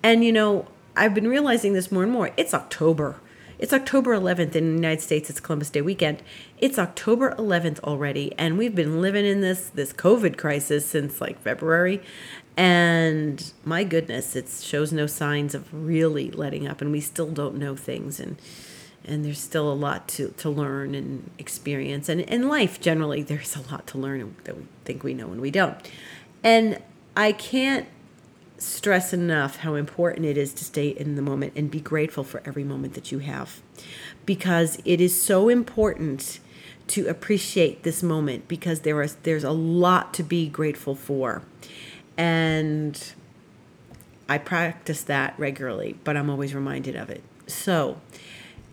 And 0.03 0.25
you 0.25 0.33
know, 0.33 0.67
I've 0.97 1.15
been 1.15 1.29
realizing 1.29 1.75
this 1.75 1.93
more 1.93 2.03
and 2.03 2.11
more. 2.11 2.33
It's 2.37 2.53
October. 2.53 3.21
It's 3.59 3.73
October 3.73 4.17
11th 4.17 4.57
in 4.57 4.71
the 4.71 4.75
United 4.75 5.01
States. 5.01 5.31
It's 5.31 5.39
Columbus 5.39 5.71
Day 5.71 5.81
weekend. 5.81 6.23
It's 6.59 6.79
October 6.79 7.35
11th 7.39 7.81
already, 7.81 8.33
and 8.37 8.59
we've 8.59 8.75
been 8.75 9.01
living 9.01 9.25
in 9.25 9.43
this 9.43 9.69
this 9.69 9.93
COVID 9.93 10.37
crisis 10.37 10.85
since 10.87 11.21
like 11.21 11.41
February. 11.41 12.03
And 12.57 13.53
my 13.65 13.85
goodness, 13.85 14.35
it 14.35 14.49
shows 14.49 14.93
no 14.93 15.07
signs 15.07 15.55
of 15.55 15.73
really 15.73 16.31
letting 16.33 16.67
up, 16.67 16.81
and 16.81 16.91
we 16.91 17.01
still 17.01 17.31
don't 17.31 17.55
know 17.55 17.77
things, 17.77 18.19
and 18.19 18.37
and 19.05 19.25
there's 19.25 19.41
still 19.41 19.71
a 19.71 19.75
lot 19.75 20.09
to, 20.09 20.29
to 20.39 20.49
learn 20.51 20.95
and 20.95 21.31
experience. 21.39 22.09
And 22.09 22.23
in 22.23 22.49
life, 22.49 22.81
generally, 22.81 23.23
there's 23.23 23.55
a 23.55 23.61
lot 23.71 23.87
to 23.89 23.99
learn 23.99 24.35
that 24.45 24.57
we 24.57 24.65
think 24.85 25.05
we 25.05 25.15
know 25.15 25.31
and 25.31 25.41
we 25.41 25.51
don't. 25.51 25.77
And 26.43 26.81
I 27.17 27.33
can't 27.33 27.87
stress 28.59 29.13
enough 29.13 29.57
how 29.57 29.75
important 29.75 30.27
it 30.27 30.37
is 30.37 30.53
to 30.55 30.65
stay 30.65 30.89
in 30.89 31.17
the 31.17 31.23
moment 31.23 31.53
and 31.57 31.71
be 31.71 31.81
grateful 31.81 32.25
for 32.25 32.43
every 32.45 32.65
moment 32.65 32.95
that 32.95 33.11
you 33.11 33.19
have. 33.19 33.61
Because 34.25 34.81
it 34.85 35.01
is 35.01 35.21
so 35.21 35.49
important 35.49 36.41
to 36.87 37.07
appreciate 37.07 37.83
this 37.83 38.03
moment 38.03 38.47
because 38.47 38.81
there 38.81 39.01
is 39.03 39.17
there's 39.23 39.45
a 39.45 39.51
lot 39.51 40.13
to 40.15 40.23
be 40.23 40.49
grateful 40.49 40.95
for. 40.95 41.43
And 42.17 43.13
I 44.29 44.39
practice 44.39 45.03
that 45.03 45.35
regularly 45.39 45.97
but 46.05 46.17
I'm 46.17 46.31
always 46.31 46.55
reminded 46.55 46.95
of 46.95 47.11
it. 47.11 47.23
So 47.47 48.01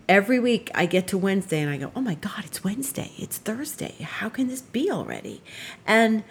every 0.09 0.39
week 0.39 0.69
I 0.75 0.85
get 0.85 1.07
to 1.07 1.17
Wednesday 1.17 1.61
and 1.61 1.69
I 1.69 1.77
go 1.77 1.91
oh 1.95 2.01
my 2.01 2.15
god 2.15 2.45
it's 2.45 2.63
Wednesday. 2.63 3.11
It's 3.17 3.38
Thursday. 3.38 3.95
How 4.01 4.29
can 4.29 4.47
this 4.47 4.61
be 4.61 4.91
already? 4.91 5.41
And 5.88 6.23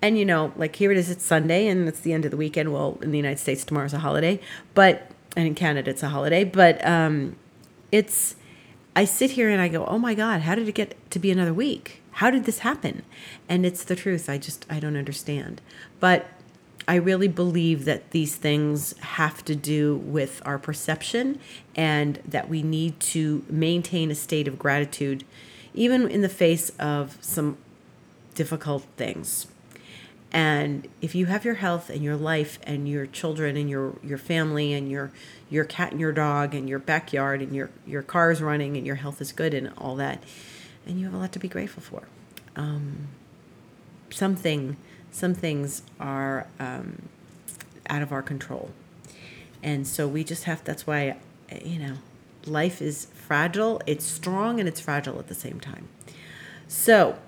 and 0.00 0.18
you 0.18 0.24
know, 0.24 0.52
like 0.56 0.76
here 0.76 0.90
it 0.92 0.98
is, 0.98 1.10
it's 1.10 1.24
Sunday 1.24 1.66
and 1.66 1.88
it's 1.88 2.00
the 2.00 2.12
end 2.12 2.24
of 2.24 2.30
the 2.30 2.36
weekend. 2.36 2.72
Well, 2.72 2.98
in 3.02 3.10
the 3.10 3.16
United 3.16 3.38
States, 3.38 3.64
tomorrow's 3.64 3.94
a 3.94 3.98
holiday, 3.98 4.40
but, 4.74 5.10
and 5.36 5.46
in 5.46 5.54
Canada, 5.54 5.90
it's 5.90 6.02
a 6.02 6.08
holiday, 6.08 6.44
but 6.44 6.84
um, 6.86 7.36
it's, 7.90 8.36
I 8.94 9.04
sit 9.04 9.32
here 9.32 9.48
and 9.48 9.60
I 9.60 9.68
go, 9.68 9.84
oh 9.86 9.98
my 9.98 10.14
God, 10.14 10.42
how 10.42 10.54
did 10.54 10.68
it 10.68 10.74
get 10.74 11.10
to 11.10 11.18
be 11.18 11.30
another 11.30 11.54
week? 11.54 12.02
How 12.12 12.30
did 12.30 12.44
this 12.44 12.60
happen? 12.60 13.02
And 13.48 13.64
it's 13.64 13.84
the 13.84 13.94
truth. 13.94 14.28
I 14.28 14.38
just, 14.38 14.66
I 14.68 14.80
don't 14.80 14.96
understand. 14.96 15.60
But 16.00 16.26
I 16.88 16.94
really 16.94 17.28
believe 17.28 17.84
that 17.84 18.12
these 18.12 18.34
things 18.36 18.96
have 18.98 19.44
to 19.44 19.54
do 19.54 19.96
with 19.96 20.40
our 20.46 20.58
perception 20.58 21.38
and 21.76 22.18
that 22.26 22.48
we 22.48 22.62
need 22.62 22.98
to 23.00 23.44
maintain 23.48 24.10
a 24.10 24.14
state 24.14 24.48
of 24.48 24.58
gratitude, 24.58 25.24
even 25.74 26.08
in 26.08 26.22
the 26.22 26.28
face 26.28 26.70
of 26.78 27.18
some 27.20 27.58
difficult 28.34 28.84
things. 28.96 29.48
And 30.30 30.86
if 31.00 31.14
you 31.14 31.26
have 31.26 31.44
your 31.44 31.54
health 31.54 31.88
and 31.88 32.02
your 32.02 32.16
life 32.16 32.58
and 32.62 32.86
your 32.88 33.06
children 33.06 33.56
and 33.56 33.70
your, 33.70 33.94
your 34.02 34.18
family 34.18 34.74
and 34.74 34.90
your 34.90 35.10
your 35.50 35.64
cat 35.64 35.92
and 35.92 36.00
your 36.00 36.12
dog 36.12 36.54
and 36.54 36.68
your 36.68 36.78
backyard 36.78 37.40
and 37.40 37.56
your, 37.56 37.70
your 37.86 38.02
car's 38.02 38.42
running 38.42 38.76
and 38.76 38.86
your 38.86 38.96
health 38.96 39.22
is 39.22 39.32
good 39.32 39.54
and 39.54 39.72
all 39.78 39.96
that, 39.96 40.22
and 40.86 40.98
you 41.00 41.06
have 41.06 41.14
a 41.14 41.16
lot 41.16 41.32
to 41.32 41.38
be 41.38 41.48
grateful 41.48 41.82
for. 41.82 42.02
Um, 42.54 43.08
something 44.10 44.76
some 45.10 45.34
things 45.34 45.82
are 45.98 46.46
um, 46.60 47.08
out 47.88 48.02
of 48.02 48.12
our 48.12 48.22
control. 48.22 48.70
And 49.62 49.86
so 49.86 50.06
we 50.06 50.22
just 50.22 50.44
have 50.44 50.62
that's 50.64 50.86
why 50.86 51.16
you 51.64 51.78
know, 51.78 51.94
life 52.46 52.82
is 52.82 53.06
fragile, 53.06 53.80
it's 53.86 54.04
strong 54.04 54.60
and 54.60 54.68
it's 54.68 54.80
fragile 54.80 55.18
at 55.18 55.28
the 55.28 55.34
same 55.34 55.60
time. 55.60 55.88
So 56.66 57.18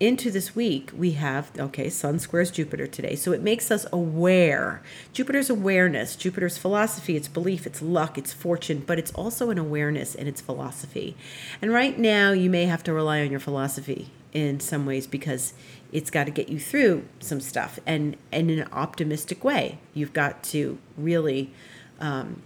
into 0.00 0.30
this 0.30 0.56
week, 0.56 0.90
we 0.96 1.12
have, 1.12 1.50
okay, 1.58 1.90
Sun 1.90 2.18
squares 2.20 2.50
Jupiter 2.50 2.86
today. 2.86 3.14
So 3.14 3.32
it 3.32 3.42
makes 3.42 3.70
us 3.70 3.84
aware. 3.92 4.82
Jupiter's 5.12 5.50
awareness, 5.50 6.16
Jupiter's 6.16 6.56
philosophy, 6.56 7.16
its 7.16 7.28
belief, 7.28 7.66
its 7.66 7.82
luck, 7.82 8.16
its 8.16 8.32
fortune, 8.32 8.82
but 8.86 8.98
it's 8.98 9.12
also 9.12 9.50
an 9.50 9.58
awareness 9.58 10.14
and 10.14 10.26
its 10.26 10.40
philosophy. 10.40 11.16
And 11.60 11.70
right 11.70 11.98
now, 11.98 12.32
you 12.32 12.48
may 12.48 12.64
have 12.64 12.82
to 12.84 12.94
rely 12.94 13.20
on 13.20 13.30
your 13.30 13.40
philosophy 13.40 14.10
in 14.32 14.58
some 14.58 14.86
ways 14.86 15.06
because 15.06 15.52
it's 15.92 16.10
got 16.10 16.24
to 16.24 16.30
get 16.30 16.48
you 16.48 16.58
through 16.58 17.04
some 17.18 17.40
stuff 17.40 17.78
and, 17.86 18.16
and 18.32 18.50
in 18.50 18.60
an 18.60 18.68
optimistic 18.72 19.44
way. 19.44 19.78
You've 19.92 20.14
got 20.14 20.42
to 20.44 20.78
really 20.96 21.52
um, 22.00 22.42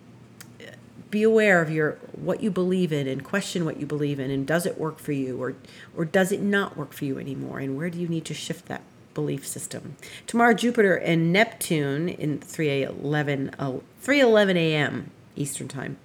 be 1.15 1.23
aware 1.23 1.63
of 1.63 1.71
your 1.71 1.93
what 2.11 2.43
you 2.43 2.51
believe 2.51 2.93
in 2.93 3.07
and 3.07 3.23
question 3.23 3.65
what 3.65 3.79
you 3.79 3.87
believe 3.87 4.19
in 4.19 4.33
and 4.33 4.49
does 4.49 4.67
it 4.67 4.77
work 4.77 4.99
for 4.99 5.13
you 5.13 5.41
or 5.41 5.55
or 5.97 6.05
does 6.05 6.33
it 6.33 6.41
not 6.41 6.77
work 6.77 6.93
for 6.93 7.05
you 7.05 7.21
anymore 7.21 7.61
and 7.61 7.77
where 7.77 7.89
do 7.89 8.01
you 8.01 8.09
need 8.09 8.25
to 8.25 8.35
shift 8.35 8.67
that 8.67 8.83
belief 9.15 9.47
system? 9.47 9.97
Tomorrow 10.27 10.55
jupiter 10.55 10.97
and 10.97 11.33
neptune 11.33 12.09
in 12.09 12.41
311 12.41 13.55
uh, 13.61 13.79
311 14.01 14.57
a.m 14.57 15.11
eastern 15.37 15.69
time. 15.69 15.99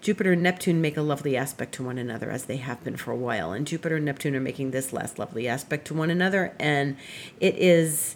Jupiter 0.00 0.32
and 0.32 0.42
neptune 0.42 0.80
make 0.80 0.96
a 0.96 1.02
lovely 1.02 1.36
aspect 1.36 1.74
to 1.74 1.84
one 1.84 1.98
another 1.98 2.30
as 2.30 2.44
they 2.44 2.56
have 2.58 2.82
been 2.84 2.96
for 2.96 3.10
a 3.10 3.16
while 3.16 3.50
and 3.50 3.66
jupiter 3.66 3.96
and 3.96 4.04
neptune 4.04 4.36
are 4.36 4.40
making 4.40 4.70
this 4.70 4.92
last 4.92 5.18
lovely 5.18 5.48
aspect 5.48 5.88
to 5.88 5.94
one 5.94 6.10
another 6.10 6.54
and 6.60 6.96
it 7.40 7.56
is 7.56 8.14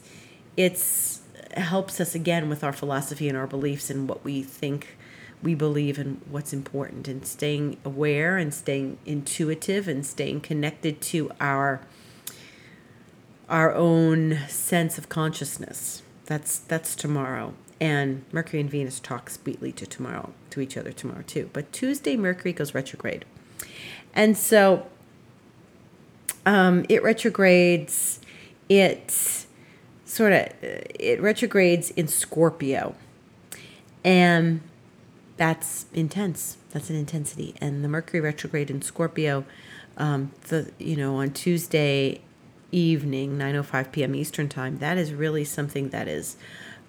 it's 0.57 1.23
helps 1.57 2.00
us 2.00 2.15
again 2.15 2.49
with 2.49 2.62
our 2.62 2.73
philosophy 2.73 3.29
and 3.29 3.37
our 3.37 3.47
beliefs 3.49 3.91
and 3.91 4.09
what 4.09 4.25
we 4.25 4.43
think 4.43 4.97
we 5.43 5.55
believe 5.55 5.99
in 5.99 6.21
what's 6.31 6.52
important 6.52 7.09
and 7.09 7.26
staying 7.26 7.76
aware 7.85 8.37
and 8.37 8.52
staying 8.52 8.99
intuitive 9.05 9.87
and 9.87 10.05
staying 10.05 10.40
connected 10.40 11.00
to 11.00 11.31
our 11.40 11.81
our 13.49 13.73
own 13.73 14.38
sense 14.49 14.99
of 14.99 15.09
consciousness. 15.09 16.02
That's 16.26 16.59
that's 16.59 16.95
tomorrow. 16.95 17.55
And 17.81 18.25
Mercury 18.33 18.61
and 18.61 18.71
Venus 18.71 18.99
talk 18.99 19.28
sweetly 19.28 19.71
to 19.73 19.87
tomorrow 19.87 20.33
to 20.50 20.61
each 20.61 20.76
other 20.76 20.93
tomorrow 20.93 21.23
too. 21.26 21.50
But 21.52 21.73
Tuesday 21.73 22.16
Mercury 22.16 22.52
goes 22.52 22.75
retrograde. 22.75 23.25
And 24.14 24.37
so 24.37 24.87
um, 26.47 26.87
it 26.88 27.02
retrogrades 27.02 28.21
it 28.69 29.47
sort 30.05 30.33
of 30.33 30.49
it 30.62 31.21
retrogrades 31.21 31.90
in 31.90 32.09
Scorpio. 32.09 32.95
And 34.05 34.61
that's 35.37 35.87
intense. 35.93 36.57
That's 36.71 36.90
an 36.90 36.97
intensity. 36.97 37.55
And 37.61 37.85
the 37.85 37.88
Mercury 37.88 38.21
retrograde 38.21 38.71
in 38.71 38.83
Scorpio, 38.83 39.45
um, 39.97 40.33
the 40.49 40.71
you 40.78 40.97
know 40.97 41.16
on 41.16 41.31
Tuesday 41.31 42.21
evening, 42.73 43.38
9:05 43.38 43.93
p.m. 43.93 44.14
Eastern 44.14 44.49
time, 44.49 44.78
that 44.78 44.99
is 44.99 45.12
really 45.12 45.45
something 45.45 45.90
that 45.90 46.09
is, 46.09 46.37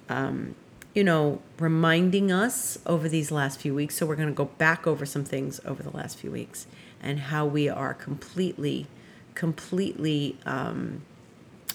um, 0.10 0.56
you 0.94 1.04
know, 1.04 1.42
reminding 1.60 2.32
us 2.32 2.77
over 2.86 3.08
these 3.08 3.32
last 3.32 3.60
few 3.60 3.74
weeks. 3.75 3.96
So 3.96 4.06
we're 4.06 4.16
going 4.16 4.30
to 4.30 4.34
go 4.34 4.46
back 4.46 4.88
over 4.88 5.06
some 5.06 5.24
things 5.24 5.60
over 5.66 5.84
the 5.84 5.96
last 5.96 6.18
few 6.18 6.32
weeks 6.32 6.68
and 7.01 7.20
how 7.20 7.46
we 7.46 7.70
are 7.70 7.94
completely, 7.94 8.88
completely 9.36 10.38
um, 10.46 11.04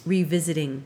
revisiting 0.04 0.84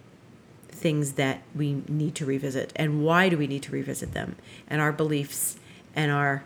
things 0.68 1.12
that 1.12 1.42
we 1.54 1.82
need 1.88 2.14
to 2.14 2.26
revisit 2.26 2.70
and 2.76 3.02
why 3.02 3.30
do 3.30 3.38
we 3.38 3.46
need 3.46 3.62
to 3.62 3.72
revisit 3.72 4.12
them 4.12 4.36
and 4.68 4.78
our 4.78 4.92
beliefs 4.92 5.56
and 5.96 6.12
our 6.12 6.44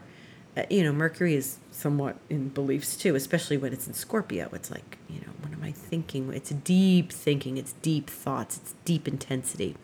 uh, 0.57 0.63
you 0.71 0.83
know 0.83 0.93
mercury 0.93 1.35
is 1.35 1.59
somewhat 1.71 2.17
in 2.29 2.49
beliefs 2.49 2.97
too 2.97 3.15
especially 3.15 3.57
when 3.57 3.73
it's 3.73 3.87
in 3.87 3.93
scorpio. 3.93 4.49
It's 4.53 4.71
like 4.71 4.97
you 5.09 5.21
know 5.21 5.33
what 5.41 5.53
am 5.53 5.63
i 5.63 5.73
thinking? 5.73 6.33
It's 6.33 6.51
deep 6.51 7.13
thinking. 7.13 7.59
It's 7.59 7.75
deep 7.83 8.09
thoughts. 8.09 8.57
It's 8.57 8.75
deep 8.85 9.07
intensity. 9.07 9.77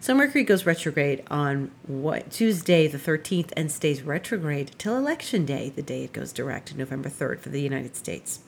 So 0.00 0.14
mercury 0.14 0.44
goes 0.44 0.66
retrograde 0.66 1.24
on 1.30 1.70
what 1.86 2.30
tuesday 2.30 2.86
the 2.86 2.98
13th 2.98 3.52
and 3.56 3.70
stays 3.72 4.02
retrograde 4.02 4.72
till 4.78 4.96
election 4.96 5.44
day 5.44 5.70
the 5.70 5.82
day 5.82 6.04
it 6.04 6.12
goes 6.12 6.32
direct 6.32 6.76
november 6.76 7.08
3rd 7.08 7.40
for 7.40 7.48
the 7.48 7.60
united 7.60 7.96
states 7.96 8.40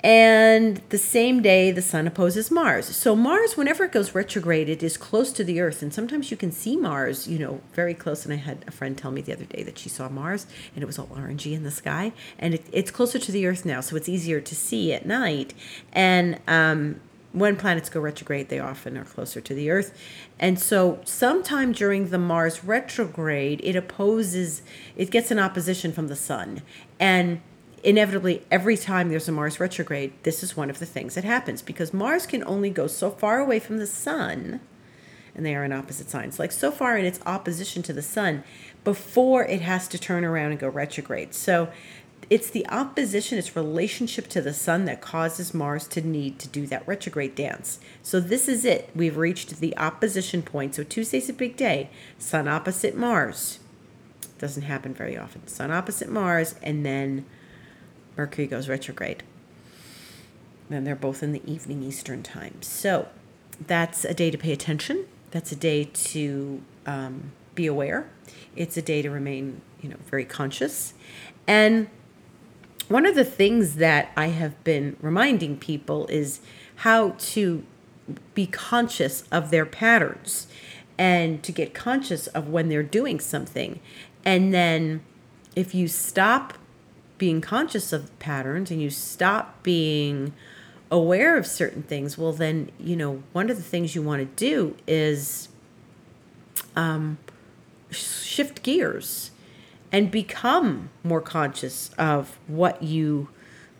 and 0.00 0.80
the 0.90 0.98
same 0.98 1.42
day, 1.42 1.72
the 1.72 1.82
sun 1.82 2.06
opposes 2.06 2.52
Mars. 2.52 2.86
So, 2.94 3.16
Mars, 3.16 3.56
whenever 3.56 3.84
it 3.84 3.90
goes 3.90 4.14
retrograde, 4.14 4.68
it 4.68 4.82
is 4.82 4.96
close 4.96 5.32
to 5.32 5.42
the 5.42 5.60
Earth. 5.60 5.82
And 5.82 5.92
sometimes 5.92 6.30
you 6.30 6.36
can 6.36 6.52
see 6.52 6.76
Mars, 6.76 7.26
you 7.26 7.38
know, 7.38 7.60
very 7.72 7.94
close. 7.94 8.24
And 8.24 8.32
I 8.32 8.36
had 8.36 8.64
a 8.68 8.70
friend 8.70 8.96
tell 8.96 9.10
me 9.10 9.22
the 9.22 9.32
other 9.32 9.44
day 9.44 9.64
that 9.64 9.76
she 9.76 9.88
saw 9.88 10.08
Mars 10.08 10.46
and 10.74 10.82
it 10.82 10.86
was 10.86 10.98
all 10.98 11.08
orangey 11.08 11.52
in 11.52 11.64
the 11.64 11.72
sky. 11.72 12.12
And 12.38 12.54
it, 12.54 12.66
it's 12.70 12.92
closer 12.92 13.18
to 13.18 13.32
the 13.32 13.46
Earth 13.46 13.64
now, 13.64 13.80
so 13.80 13.96
it's 13.96 14.08
easier 14.08 14.40
to 14.40 14.54
see 14.54 14.92
at 14.92 15.04
night. 15.04 15.52
And 15.92 16.40
um, 16.46 17.00
when 17.32 17.56
planets 17.56 17.90
go 17.90 18.00
retrograde, 18.00 18.50
they 18.50 18.60
often 18.60 18.96
are 18.96 19.04
closer 19.04 19.40
to 19.40 19.54
the 19.54 19.68
Earth. 19.68 19.98
And 20.38 20.60
so, 20.60 21.00
sometime 21.04 21.72
during 21.72 22.10
the 22.10 22.18
Mars 22.18 22.64
retrograde, 22.64 23.60
it 23.64 23.74
opposes, 23.74 24.62
it 24.96 25.10
gets 25.10 25.30
an 25.30 25.40
opposition 25.40 25.92
from 25.92 26.06
the 26.06 26.16
Sun. 26.16 26.62
And 27.00 27.40
inevitably, 27.82 28.42
every 28.50 28.76
time 28.76 29.08
there's 29.08 29.28
a 29.28 29.32
Mars 29.32 29.60
retrograde, 29.60 30.12
this 30.22 30.42
is 30.42 30.56
one 30.56 30.70
of 30.70 30.78
the 30.78 30.86
things 30.86 31.14
that 31.14 31.24
happens 31.24 31.62
because 31.62 31.92
Mars 31.92 32.26
can 32.26 32.44
only 32.44 32.70
go 32.70 32.86
so 32.86 33.10
far 33.10 33.38
away 33.38 33.58
from 33.58 33.78
the 33.78 33.86
Sun, 33.86 34.60
and 35.34 35.46
they 35.46 35.54
are 35.54 35.64
in 35.64 35.72
opposite 35.72 36.10
signs, 36.10 36.38
like 36.38 36.52
so 36.52 36.70
far 36.70 36.96
in 36.96 37.04
its 37.04 37.20
opposition 37.26 37.82
to 37.84 37.92
the 37.92 38.02
Sun, 38.02 38.44
before 38.84 39.44
it 39.44 39.60
has 39.60 39.88
to 39.88 39.98
turn 39.98 40.24
around 40.24 40.52
and 40.52 40.60
go 40.60 40.68
retrograde. 40.68 41.34
So, 41.34 41.70
it's 42.30 42.50
the 42.50 42.68
opposition, 42.68 43.38
its 43.38 43.56
relationship 43.56 44.28
to 44.28 44.42
the 44.42 44.52
sun 44.52 44.84
that 44.84 45.00
causes 45.00 45.54
Mars 45.54 45.86
to 45.88 46.02
need 46.02 46.38
to 46.40 46.48
do 46.48 46.66
that 46.66 46.86
retrograde 46.86 47.34
dance. 47.34 47.78
So 48.02 48.20
this 48.20 48.48
is 48.48 48.64
it. 48.66 48.90
We've 48.94 49.16
reached 49.16 49.60
the 49.60 49.76
opposition 49.78 50.42
point. 50.42 50.74
So 50.74 50.84
Tuesday's 50.84 51.30
a 51.30 51.32
big 51.32 51.56
day. 51.56 51.88
Sun 52.18 52.46
opposite 52.46 52.94
Mars. 52.94 53.60
Doesn't 54.38 54.64
happen 54.64 54.92
very 54.92 55.16
often. 55.16 55.46
Sun 55.48 55.70
opposite 55.70 56.10
Mars, 56.10 56.54
and 56.62 56.84
then 56.84 57.24
Mercury 58.18 58.48
goes 58.48 58.68
retrograde. 58.68 59.22
Then 60.68 60.84
they're 60.84 60.96
both 60.96 61.22
in 61.22 61.32
the 61.32 61.40
evening 61.50 61.82
Eastern 61.82 62.22
time. 62.22 62.60
So 62.60 63.08
that's 63.66 64.04
a 64.04 64.12
day 64.12 64.30
to 64.30 64.36
pay 64.36 64.52
attention. 64.52 65.06
That's 65.30 65.52
a 65.52 65.56
day 65.56 65.84
to 65.84 66.60
um, 66.84 67.32
be 67.54 67.66
aware. 67.66 68.10
It's 68.56 68.76
a 68.76 68.82
day 68.82 69.00
to 69.00 69.08
remain, 69.08 69.62
you 69.80 69.88
know, 69.88 69.96
very 70.10 70.24
conscious. 70.24 70.94
And 71.46 71.88
one 72.88 73.06
of 73.06 73.14
the 73.14 73.24
things 73.24 73.76
that 73.76 74.10
I 74.16 74.26
have 74.26 74.62
been 74.64 74.96
reminding 75.00 75.58
people 75.58 76.06
is 76.08 76.40
how 76.76 77.10
to 77.18 77.64
be 78.34 78.46
conscious 78.46 79.22
of 79.30 79.50
their 79.50 79.66
patterns 79.66 80.48
and 80.98 81.42
to 81.42 81.52
get 81.52 81.74
conscious 81.74 82.26
of 82.28 82.48
when 82.48 82.68
they're 82.68 82.82
doing 82.82 83.20
something. 83.20 83.80
And 84.24 84.52
then 84.52 85.02
if 85.54 85.74
you 85.74 85.86
stop 85.86 86.54
being 87.18 87.40
conscious 87.40 87.92
of 87.92 88.16
patterns 88.18 88.70
and 88.70 88.80
you 88.80 88.90
stop 88.90 89.62
being 89.62 90.32
aware 90.90 91.36
of 91.36 91.46
certain 91.46 91.82
things, 91.82 92.16
well, 92.16 92.32
then, 92.32 92.70
you 92.78 92.96
know, 92.96 93.22
one 93.32 93.50
of 93.50 93.56
the 93.56 93.62
things 93.62 93.94
you 93.94 94.02
want 94.02 94.20
to 94.20 94.44
do 94.44 94.76
is 94.86 95.48
um, 96.76 97.18
shift 97.90 98.62
gears 98.62 99.32
and 99.90 100.10
become 100.10 100.90
more 101.02 101.20
conscious 101.20 101.90
of 101.98 102.38
what 102.46 102.82
you 102.82 103.28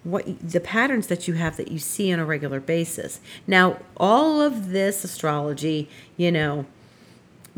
what 0.04 0.24
the 0.40 0.60
patterns 0.60 1.08
that 1.08 1.26
you 1.26 1.34
have 1.34 1.56
that 1.56 1.70
you 1.70 1.78
see 1.78 2.12
on 2.12 2.18
a 2.18 2.24
regular 2.24 2.60
basis. 2.60 3.20
Now, 3.46 3.78
all 3.96 4.40
of 4.40 4.70
this 4.70 5.04
astrology, 5.04 5.88
you 6.16 6.32
know, 6.32 6.66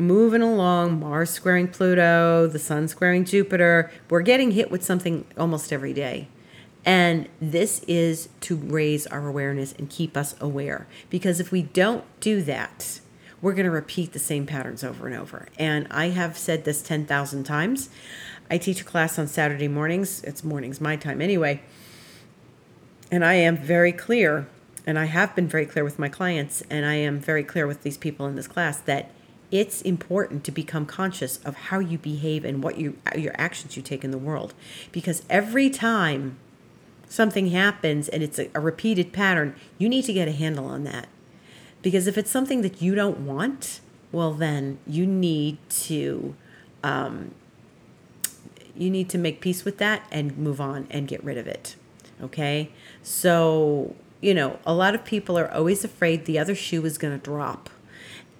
moving 0.01 0.41
along, 0.41 0.99
Mars 0.99 1.29
squaring 1.29 1.67
Pluto, 1.67 2.47
the 2.47 2.59
sun 2.59 2.87
squaring 2.87 3.23
Jupiter, 3.23 3.91
we're 4.09 4.21
getting 4.21 4.51
hit 4.51 4.69
with 4.69 4.83
something 4.83 5.25
almost 5.37 5.71
every 5.71 5.93
day. 5.93 6.27
And 6.83 7.29
this 7.39 7.83
is 7.87 8.29
to 8.41 8.55
raise 8.55 9.05
our 9.07 9.27
awareness 9.27 9.73
and 9.73 9.89
keep 9.89 10.17
us 10.17 10.35
aware. 10.41 10.87
Because 11.09 11.39
if 11.39 11.51
we 11.51 11.61
don't 11.61 12.03
do 12.19 12.41
that, 12.41 12.99
we're 13.41 13.53
going 13.53 13.65
to 13.65 13.71
repeat 13.71 14.13
the 14.13 14.19
same 14.19 14.45
patterns 14.45 14.83
over 14.83 15.07
and 15.07 15.15
over. 15.15 15.47
And 15.57 15.87
I 15.91 16.09
have 16.09 16.37
said 16.37 16.65
this 16.65 16.81
10,000 16.81 17.43
times. 17.43 17.89
I 18.49 18.57
teach 18.57 18.81
a 18.81 18.83
class 18.83 19.17
on 19.17 19.27
Saturday 19.27 19.67
mornings. 19.67 20.23
It's 20.23 20.43
mornings 20.43 20.81
my 20.81 20.95
time 20.95 21.21
anyway. 21.21 21.61
And 23.11 23.25
I 23.25 23.33
am 23.33 23.57
very 23.57 23.91
clear, 23.91 24.47
and 24.85 24.97
I 24.97 25.05
have 25.05 25.35
been 25.35 25.47
very 25.47 25.65
clear 25.65 25.83
with 25.83 25.99
my 25.99 26.09
clients, 26.09 26.63
and 26.69 26.85
I 26.85 26.95
am 26.95 27.19
very 27.19 27.43
clear 27.43 27.67
with 27.67 27.83
these 27.83 27.97
people 27.97 28.25
in 28.25 28.35
this 28.35 28.47
class 28.47 28.79
that 28.81 29.11
it's 29.51 29.81
important 29.81 30.43
to 30.45 30.51
become 30.51 30.85
conscious 30.85 31.37
of 31.39 31.55
how 31.55 31.79
you 31.79 31.97
behave 31.97 32.45
and 32.45 32.63
what 32.63 32.77
you 32.77 32.97
your 33.17 33.33
actions 33.37 33.75
you 33.75 33.83
take 33.83 34.03
in 34.03 34.11
the 34.11 34.17
world 34.17 34.53
because 34.91 35.23
every 35.29 35.69
time 35.69 36.37
something 37.07 37.47
happens 37.47 38.07
and 38.07 38.23
it's 38.23 38.39
a, 38.39 38.49
a 38.55 38.59
repeated 38.59 39.11
pattern 39.11 39.55
you 39.77 39.89
need 39.89 40.03
to 40.03 40.13
get 40.13 40.27
a 40.27 40.31
handle 40.31 40.65
on 40.65 40.83
that 40.83 41.07
because 41.81 42.07
if 42.07 42.17
it's 42.17 42.31
something 42.31 42.61
that 42.61 42.81
you 42.81 42.95
don't 42.95 43.19
want 43.19 43.81
well 44.11 44.33
then 44.33 44.79
you 44.87 45.05
need 45.05 45.57
to 45.69 46.35
um, 46.83 47.33
you 48.75 48.89
need 48.89 49.09
to 49.09 49.17
make 49.17 49.41
peace 49.41 49.65
with 49.65 49.77
that 49.77 50.05
and 50.11 50.37
move 50.37 50.61
on 50.61 50.87
and 50.89 51.07
get 51.07 51.23
rid 51.23 51.37
of 51.37 51.47
it. 51.47 51.75
Okay? 52.21 52.71
So, 53.03 53.95
you 54.21 54.33
know, 54.33 54.59
a 54.65 54.73
lot 54.73 54.95
of 54.95 55.03
people 55.03 55.37
are 55.37 55.51
always 55.51 55.83
afraid 55.83 56.25
the 56.25 56.39
other 56.39 56.55
shoe 56.55 56.85
is 56.85 56.97
going 56.97 57.17
to 57.17 57.23
drop. 57.23 57.69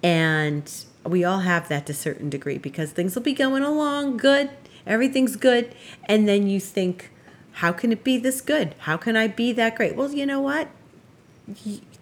And 0.02 0.72
we 1.04 1.24
all 1.24 1.40
have 1.40 1.68
that 1.68 1.86
to 1.86 1.92
a 1.92 1.94
certain 1.94 2.30
degree 2.30 2.58
because 2.58 2.92
things 2.92 3.14
will 3.14 3.22
be 3.22 3.32
going 3.32 3.62
along 3.62 4.16
good, 4.16 4.50
everything's 4.86 5.36
good, 5.36 5.74
and 6.04 6.28
then 6.28 6.46
you 6.46 6.60
think, 6.60 7.10
how 7.56 7.72
can 7.72 7.92
it 7.92 8.04
be 8.04 8.18
this 8.18 8.40
good? 8.40 8.74
How 8.80 8.96
can 8.96 9.16
I 9.16 9.28
be 9.28 9.52
that 9.52 9.76
great? 9.76 9.96
Well, 9.96 10.12
you 10.12 10.26
know 10.26 10.40
what? 10.40 10.68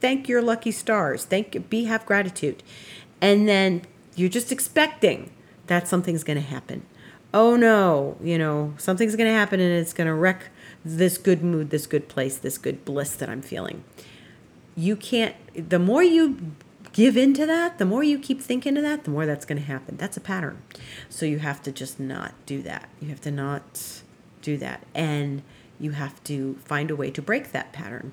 Thank 0.00 0.28
your 0.28 0.42
lucky 0.42 0.70
stars. 0.70 1.24
Thank 1.24 1.68
be 1.70 1.84
have 1.84 2.06
gratitude. 2.06 2.62
And 3.20 3.48
then 3.48 3.82
you're 4.14 4.28
just 4.28 4.52
expecting 4.52 5.30
that 5.66 5.88
something's 5.88 6.24
going 6.24 6.38
to 6.38 6.44
happen 6.44 6.86
oh 7.32 7.56
no, 7.56 8.16
you 8.22 8.38
know, 8.38 8.74
something's 8.78 9.16
going 9.16 9.28
to 9.28 9.34
happen 9.34 9.60
and 9.60 9.72
it's 9.72 9.92
going 9.92 10.06
to 10.06 10.14
wreck 10.14 10.50
this 10.84 11.18
good 11.18 11.42
mood, 11.42 11.70
this 11.70 11.86
good 11.86 12.08
place, 12.08 12.36
this 12.36 12.58
good 12.58 12.84
bliss 12.84 13.14
that 13.16 13.28
I'm 13.28 13.42
feeling. 13.42 13.84
You 14.76 14.96
can't, 14.96 15.34
the 15.54 15.78
more 15.78 16.02
you 16.02 16.54
give 16.92 17.16
into 17.16 17.46
that, 17.46 17.78
the 17.78 17.84
more 17.84 18.02
you 18.02 18.18
keep 18.18 18.40
thinking 18.40 18.76
of 18.76 18.82
that, 18.82 19.04
the 19.04 19.10
more 19.10 19.26
that's 19.26 19.44
going 19.44 19.60
to 19.60 19.66
happen. 19.66 19.96
That's 19.96 20.16
a 20.16 20.20
pattern. 20.20 20.62
So 21.08 21.26
you 21.26 21.38
have 21.38 21.62
to 21.62 21.72
just 21.72 22.00
not 22.00 22.34
do 22.46 22.62
that. 22.62 22.88
You 23.00 23.08
have 23.08 23.20
to 23.22 23.30
not 23.30 24.02
do 24.42 24.56
that. 24.58 24.84
And 24.94 25.42
you 25.78 25.92
have 25.92 26.22
to 26.24 26.58
find 26.64 26.90
a 26.90 26.96
way 26.96 27.10
to 27.10 27.22
break 27.22 27.52
that 27.52 27.72
pattern. 27.72 28.12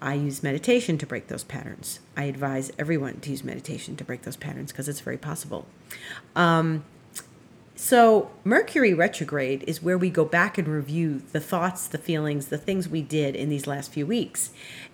I 0.00 0.14
use 0.14 0.42
meditation 0.42 0.98
to 0.98 1.06
break 1.06 1.28
those 1.28 1.44
patterns. 1.44 2.00
I 2.16 2.24
advise 2.24 2.70
everyone 2.78 3.20
to 3.20 3.30
use 3.30 3.42
meditation 3.42 3.96
to 3.96 4.04
break 4.04 4.22
those 4.22 4.36
patterns 4.36 4.72
because 4.72 4.88
it's 4.88 5.00
very 5.00 5.16
possible. 5.16 5.66
Um, 6.34 6.84
so, 7.78 8.30
Mercury 8.42 8.94
retrograde 8.94 9.62
is 9.66 9.82
where 9.82 9.98
we 9.98 10.08
go 10.08 10.24
back 10.24 10.56
and 10.56 10.66
review 10.66 11.22
the 11.32 11.40
thoughts, 11.40 11.86
the 11.86 11.98
feelings, 11.98 12.46
the 12.46 12.56
things 12.56 12.88
we 12.88 13.02
did 13.02 13.36
in 13.36 13.50
these 13.50 13.66
last 13.66 13.92
few 13.92 14.06
weeks. 14.06 14.50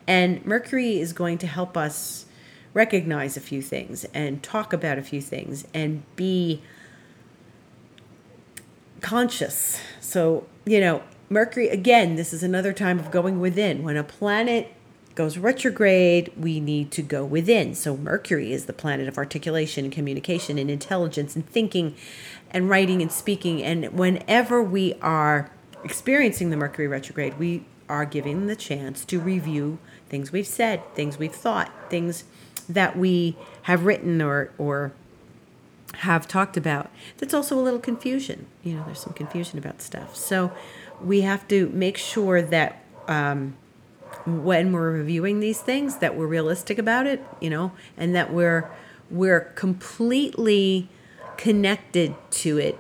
And 0.07 0.45
Mercury 0.45 0.99
is 0.99 1.13
going 1.13 1.39
to 1.39 1.47
help 1.47 1.77
us 1.77 2.27
recognize 2.75 3.37
a 3.37 3.41
few 3.41 3.63
things 3.63 4.05
and 4.15 4.43
talk 4.43 4.73
about 4.73 4.99
a 4.99 5.03
few 5.03 5.21
things 5.21 5.67
and 5.75 6.03
be 6.17 6.63
conscious. 9.01 9.81
So, 10.01 10.47
you 10.65 10.81
know, 10.81 11.03
Mercury, 11.29 11.69
again, 11.69 12.17
this 12.17 12.33
is 12.33 12.43
another 12.43 12.73
time 12.73 12.99
of 12.99 13.11
going 13.11 13.41
within. 13.41 13.83
When 13.83 13.97
a 13.97 14.05
planet 14.05 14.73
goes 15.15 15.37
retrograde, 15.37 16.33
we 16.37 16.61
need 16.61 16.91
to 16.93 17.03
go 17.03 17.25
within. 17.25 17.75
So, 17.75 17.97
Mercury 17.97 18.53
is 18.53 18.67
the 18.67 18.73
planet 18.73 19.09
of 19.09 19.19
articulation 19.19 19.85
and 19.85 19.93
communication 19.93 20.59
and 20.59 20.71
intelligence 20.71 21.37
and 21.37 21.47
thinking 21.47 21.95
and 22.51 22.71
writing 22.71 23.03
and 23.03 23.13
speaking. 23.13 23.63
And 23.63 23.93
whenever 23.93 24.63
we 24.63 24.95
are 25.03 25.51
experiencing 25.85 26.51
the 26.51 26.57
Mercury 26.57 26.89
retrograde, 26.89 27.39
we 27.39 27.65
are 27.89 28.05
given 28.05 28.47
the 28.47 28.57
chance 28.57 29.05
to 29.05 29.21
review 29.21 29.79
things 30.09 30.33
we've 30.33 30.47
said, 30.47 30.83
things 30.95 31.19
we've 31.19 31.35
thought, 31.35 31.71
things 31.91 32.25
that 32.75 32.97
we 32.97 33.37
have 33.63 33.85
written 33.85 34.21
or, 34.21 34.51
or 34.59 34.93
have 35.97 36.27
talked 36.27 36.57
about. 36.57 36.91
That's 37.19 37.35
also 37.35 37.59
a 37.59 37.63
little 37.63 37.81
confusion. 37.81 38.47
You 38.63 38.75
know, 38.75 38.85
there's 38.85 39.01
some 39.01 39.13
confusion 39.13 39.59
about 39.59 39.83
stuff. 39.83 40.17
So 40.17 40.53
we 41.01 41.23
have 41.23 41.47
to 41.49 41.69
make 41.71 41.97
sure 41.97 42.43
that 42.43 42.85
um, 43.09 43.57
when 44.27 44.73
we're 44.73 44.93
reviewing 44.93 45.41
these 45.41 45.61
things, 45.61 45.99
that 45.99 46.17
we're 46.17 46.27
realistic 46.27 46.79
about 46.79 47.07
it, 47.07 47.25
you 47.41 47.51
know, 47.51 47.73
and 47.97 48.15
that 48.15 48.33
we're 48.33 48.71
we're 49.11 49.41
completely 49.41 50.89
connected 51.37 52.15
to 52.31 52.59
it 52.59 52.79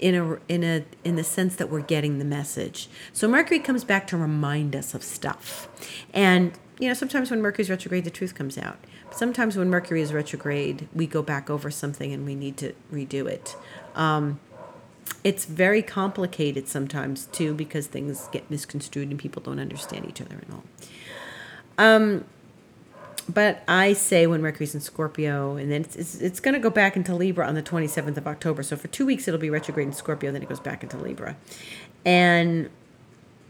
in 0.00 0.14
a 0.14 0.38
in 0.48 0.64
a 0.64 0.84
in 1.04 1.16
the 1.16 1.24
sense 1.24 1.56
that 1.56 1.68
we're 1.70 1.82
getting 1.82 2.18
the 2.18 2.24
message. 2.24 2.88
So 3.12 3.28
Mercury 3.28 3.60
comes 3.60 3.84
back 3.84 4.06
to 4.08 4.16
remind 4.16 4.74
us 4.74 4.94
of 4.94 5.04
stuff. 5.04 5.68
And 6.12 6.52
you 6.80 6.88
know, 6.88 6.94
sometimes 6.94 7.30
when 7.30 7.42
Mercury's 7.42 7.70
retrograde 7.70 8.04
the 8.04 8.10
truth 8.10 8.34
comes 8.34 8.58
out. 8.58 8.78
But 9.08 9.18
sometimes 9.18 9.56
when 9.56 9.68
Mercury 9.70 10.00
is 10.00 10.12
retrograde, 10.12 10.88
we 10.94 11.06
go 11.06 11.22
back 11.22 11.50
over 11.50 11.70
something 11.70 12.12
and 12.12 12.24
we 12.24 12.34
need 12.34 12.56
to 12.56 12.74
redo 12.92 13.26
it. 13.28 13.54
Um, 13.94 14.40
it's 15.22 15.44
very 15.44 15.82
complicated 15.82 16.68
sometimes 16.68 17.26
too 17.26 17.52
because 17.52 17.86
things 17.86 18.28
get 18.32 18.50
misconstrued 18.50 19.10
and 19.10 19.18
people 19.18 19.42
don't 19.42 19.60
understand 19.60 20.06
each 20.08 20.20
other 20.22 20.36
and 20.36 20.54
all. 20.54 20.64
Um, 21.76 22.24
but 23.28 23.62
I 23.68 23.92
say 23.92 24.26
when 24.26 24.40
Mercury's 24.40 24.74
in 24.74 24.80
Scorpio, 24.80 25.56
and 25.56 25.70
then 25.70 25.82
it's, 25.82 25.96
it's, 25.96 26.14
it's 26.16 26.40
going 26.40 26.54
to 26.54 26.60
go 26.60 26.70
back 26.70 26.96
into 26.96 27.14
Libra 27.14 27.46
on 27.46 27.54
the 27.54 27.62
27th 27.62 28.16
of 28.16 28.26
October. 28.26 28.62
So 28.62 28.76
for 28.76 28.88
two 28.88 29.06
weeks, 29.06 29.28
it'll 29.28 29.38
be 29.38 29.50
retrograde 29.50 29.86
in 29.86 29.92
Scorpio, 29.92 30.32
then 30.32 30.42
it 30.42 30.48
goes 30.48 30.60
back 30.60 30.82
into 30.82 30.96
Libra. 30.96 31.36
And 32.04 32.70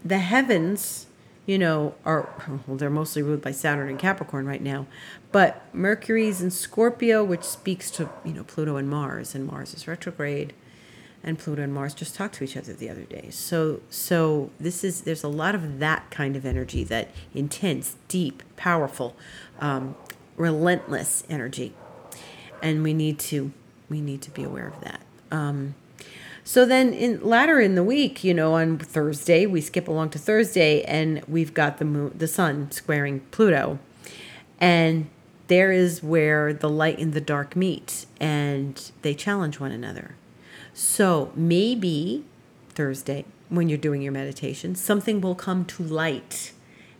the 0.03 0.19
heavens, 0.19 1.07
you 1.51 1.57
know, 1.57 1.93
are 2.05 2.29
well, 2.65 2.77
they're 2.77 2.89
mostly 2.89 3.21
ruled 3.21 3.41
by 3.41 3.51
Saturn 3.51 3.89
and 3.89 3.99
Capricorn 3.99 4.45
right 4.45 4.61
now, 4.61 4.85
but 5.33 5.61
Mercury's 5.73 6.41
in 6.41 6.49
Scorpio, 6.49 7.25
which 7.25 7.43
speaks 7.43 7.91
to 7.91 8.09
you 8.23 8.31
know 8.31 8.45
Pluto 8.45 8.77
and 8.77 8.89
Mars, 8.89 9.35
and 9.35 9.45
Mars 9.45 9.73
is 9.73 9.85
retrograde, 9.85 10.53
and 11.21 11.37
Pluto 11.37 11.61
and 11.61 11.73
Mars 11.73 11.93
just 11.93 12.15
talked 12.15 12.35
to 12.35 12.45
each 12.45 12.55
other 12.55 12.71
the 12.71 12.89
other 12.89 13.03
day. 13.03 13.27
So 13.31 13.81
so 13.89 14.49
this 14.61 14.85
is 14.85 15.01
there's 15.01 15.25
a 15.25 15.27
lot 15.27 15.53
of 15.53 15.79
that 15.79 16.09
kind 16.09 16.37
of 16.37 16.45
energy, 16.45 16.85
that 16.85 17.09
intense, 17.35 17.97
deep, 18.07 18.43
powerful, 18.55 19.17
um, 19.59 19.95
relentless 20.37 21.25
energy, 21.27 21.73
and 22.63 22.81
we 22.81 22.93
need 22.93 23.19
to 23.19 23.51
we 23.89 23.99
need 23.99 24.21
to 24.21 24.31
be 24.31 24.43
aware 24.43 24.69
of 24.69 24.79
that. 24.85 25.01
Um, 25.31 25.75
so 26.43 26.65
then 26.65 26.93
in 26.93 27.23
latter 27.23 27.59
in 27.59 27.75
the 27.75 27.83
week, 27.83 28.23
you 28.23 28.33
know, 28.33 28.53
on 28.53 28.77
Thursday, 28.79 29.45
we 29.45 29.61
skip 29.61 29.87
along 29.87 30.09
to 30.11 30.19
Thursday 30.19 30.81
and 30.83 31.23
we've 31.27 31.53
got 31.53 31.77
the 31.77 31.85
moon 31.85 32.13
the 32.17 32.27
sun 32.27 32.71
squaring 32.71 33.19
Pluto. 33.31 33.79
And 34.59 35.09
there 35.47 35.71
is 35.71 36.01
where 36.01 36.53
the 36.53 36.69
light 36.69 36.97
and 36.99 37.13
the 37.13 37.21
dark 37.21 37.55
meet 37.55 38.05
and 38.19 38.91
they 39.01 39.13
challenge 39.13 39.59
one 39.59 39.71
another. 39.71 40.15
So 40.73 41.31
maybe 41.35 42.25
Thursday, 42.69 43.25
when 43.49 43.69
you're 43.69 43.77
doing 43.77 44.01
your 44.01 44.13
meditation, 44.13 44.75
something 44.75 45.21
will 45.21 45.35
come 45.35 45.65
to 45.65 45.83
light, 45.83 46.53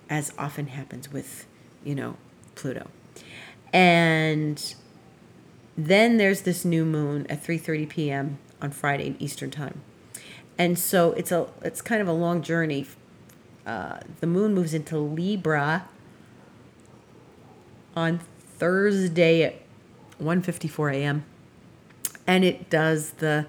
as 0.10 0.34
often 0.38 0.67
happens 0.67 1.12
with, 1.12 1.45
you 1.84 1.95
know, 1.95 2.17
Pluto. 2.56 2.88
And 3.71 4.75
then 5.77 6.17
there's 6.17 6.41
this 6.41 6.65
new 6.65 6.84
moon 6.86 7.25
at 7.27 7.43
3:30 7.43 7.89
p.m 7.89 8.38
on 8.62 8.71
Friday 8.71 9.08
in 9.08 9.21
Eastern 9.21 9.52
time. 9.52 9.82
And 10.58 10.78
so 10.78 11.13
it's 11.13 11.32
a 11.32 11.47
it's 11.63 11.82
kind 11.82 12.02
of 12.02 12.08
a 12.08 12.13
long 12.13 12.41
journey. 12.41 12.86
Uh, 13.65 14.00
the 14.19 14.28
moon 14.28 14.54
moves 14.54 14.74
into 14.74 14.97
Libra 14.97 15.88
on 17.95 18.19
Thursday 18.58 19.43
at 19.43 19.56
1:54 20.19 20.93
a.m. 20.93 21.26
and 22.28 22.43
it 22.43 22.69
does 22.69 23.12
the 23.13 23.47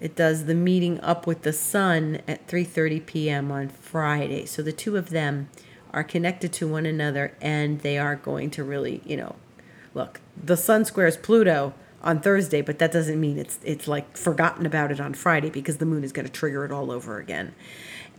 it 0.00 0.16
does 0.16 0.46
the 0.46 0.54
meeting 0.54 1.00
up 1.00 1.26
with 1.26 1.42
the 1.42 1.52
sun 1.52 2.20
at 2.26 2.46
3:30 2.48 3.06
p.m. 3.06 3.50
on 3.50 3.68
Friday. 3.68 4.46
So 4.46 4.62
the 4.62 4.72
two 4.72 4.96
of 4.96 5.10
them 5.10 5.48
are 5.92 6.04
connected 6.04 6.52
to 6.54 6.68
one 6.68 6.86
another 6.86 7.36
and 7.40 7.80
they 7.80 7.98
are 7.98 8.16
going 8.16 8.50
to 8.50 8.64
really, 8.64 9.02
you 9.04 9.16
know, 9.16 9.36
look, 9.94 10.20
the 10.42 10.56
sun 10.56 10.84
squares 10.84 11.16
Pluto 11.16 11.74
on 12.02 12.20
Thursday, 12.20 12.60
but 12.60 12.78
that 12.78 12.92
doesn't 12.92 13.20
mean 13.20 13.38
it's 13.38 13.58
it's 13.64 13.86
like 13.86 14.16
forgotten 14.16 14.66
about 14.66 14.90
it 14.90 15.00
on 15.00 15.14
Friday 15.14 15.50
because 15.50 15.78
the 15.78 15.86
moon 15.86 16.04
is 16.04 16.12
going 16.12 16.26
to 16.26 16.32
trigger 16.32 16.64
it 16.64 16.72
all 16.72 16.90
over 16.90 17.18
again. 17.18 17.54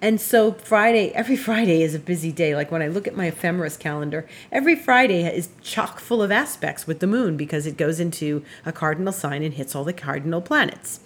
And 0.02 0.20
so 0.20 0.54
Friday, 0.54 1.12
every 1.12 1.38
Friday 1.38 1.82
is 1.82 1.96
a 1.96 2.00
busy 2.00 2.32
day. 2.32 2.56
Like 2.56 2.72
when 2.72 2.82
I 2.82 2.88
look 2.88 3.08
at 3.08 3.16
my 3.16 3.28
ephemeris 3.28 3.78
calendar, 3.78 4.28
every 4.52 4.76
Friday 4.76 5.24
is 5.24 5.50
chock 5.62 6.00
full 6.00 6.22
of 6.22 6.32
aspects 6.32 6.88
with 6.88 7.00
the 7.00 7.08
moon 7.08 7.38
because 7.38 7.66
it 7.66 7.78
goes 7.78 8.00
into 8.00 8.44
a 8.66 8.72
cardinal 8.72 9.14
sign 9.14 9.44
and 9.44 9.54
hits 9.54 9.76
all 9.76 9.84
the 9.84 9.94
cardinal 9.94 10.42
planets. 10.42 11.00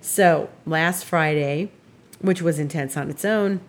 So 0.00 0.50
last 0.66 1.04
Friday, 1.04 1.70
which 2.20 2.42
was 2.42 2.58
intense 2.58 2.96
on 2.96 3.10
its 3.10 3.24
own, 3.24 3.60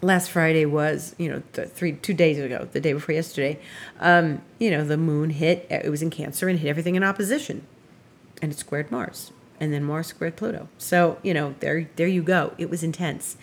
last 0.00 0.30
Friday 0.30 0.64
was, 0.64 1.14
you 1.18 1.28
know, 1.28 1.42
three 1.52 1.92
two 1.92 2.14
days 2.14 2.38
ago, 2.38 2.68
the 2.72 2.80
day 2.80 2.94
before 2.94 3.14
yesterday. 3.14 3.58
Um, 4.00 4.40
you 4.58 4.70
know, 4.70 4.84
the 4.84 4.96
moon 4.96 5.30
hit. 5.30 5.66
It 5.70 5.90
was 5.90 6.02
in 6.02 6.10
Cancer 6.10 6.48
and 6.48 6.58
hit 6.58 6.68
everything 6.68 6.94
in 6.94 7.04
opposition 7.04 7.66
and 8.42 8.52
it 8.52 8.58
squared 8.58 8.90
Mars, 8.90 9.32
and 9.60 9.72
then 9.72 9.84
Mars 9.84 10.08
squared 10.08 10.36
Pluto. 10.36 10.68
So 10.78 11.18
you 11.22 11.34
know, 11.34 11.54
there 11.60 11.88
there 11.96 12.06
you 12.06 12.22
go. 12.22 12.54
It 12.58 12.70
was 12.70 12.82
intense. 12.82 13.36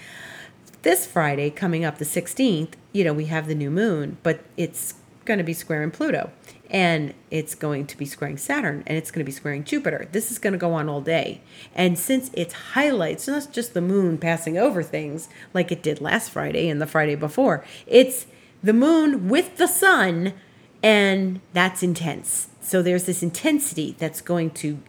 This 0.83 1.05
Friday 1.05 1.49
coming 1.49 1.85
up, 1.85 1.97
the 1.97 2.03
16th, 2.03 2.73
you 2.91 3.05
know, 3.05 3.13
we 3.13 3.25
have 3.25 3.47
the 3.47 3.55
new 3.55 3.71
moon, 3.71 4.17
but 4.21 4.41
it's 4.57 4.95
going 5.23 5.37
to 5.37 5.43
be 5.43 5.53
squaring 5.53 5.91
Pluto, 5.91 6.31
and 6.69 7.13
it's 7.31 7.55
going 7.55 7.85
to 7.87 7.97
be 7.97 8.05
squaring 8.05 8.37
Saturn, 8.37 8.83
and 8.85 8.97
it's 8.97 9.09
going 9.09 9.21
to 9.21 9.25
be 9.25 9.31
squaring 9.31 9.63
Jupiter. 9.63 10.09
This 10.11 10.29
is 10.29 10.39
going 10.39 10.51
to 10.51 10.59
go 10.59 10.73
on 10.73 10.89
all 10.89 10.99
day, 10.99 11.41
and 11.73 11.97
since 11.97 12.29
it's 12.33 12.53
highlights 12.53 13.27
not 13.27 13.51
just 13.51 13.73
the 13.73 13.81
moon 13.81 14.17
passing 14.17 14.57
over 14.57 14.83
things 14.83 15.29
like 15.53 15.71
it 15.71 15.81
did 15.81 16.01
last 16.01 16.31
Friday 16.31 16.67
and 16.67 16.81
the 16.81 16.87
Friday 16.87 17.15
before, 17.15 17.63
it's 17.87 18.25
the 18.61 18.73
moon 18.73 19.29
with 19.29 19.55
the 19.57 19.67
sun, 19.67 20.33
and 20.81 21.39
that's 21.53 21.81
intense 21.81 22.49
so 22.63 22.81
there's 22.81 23.03
this 23.03 23.21
intensity 23.21 23.95
that's 23.97 24.21
going 24.21 24.51
to 24.51 24.79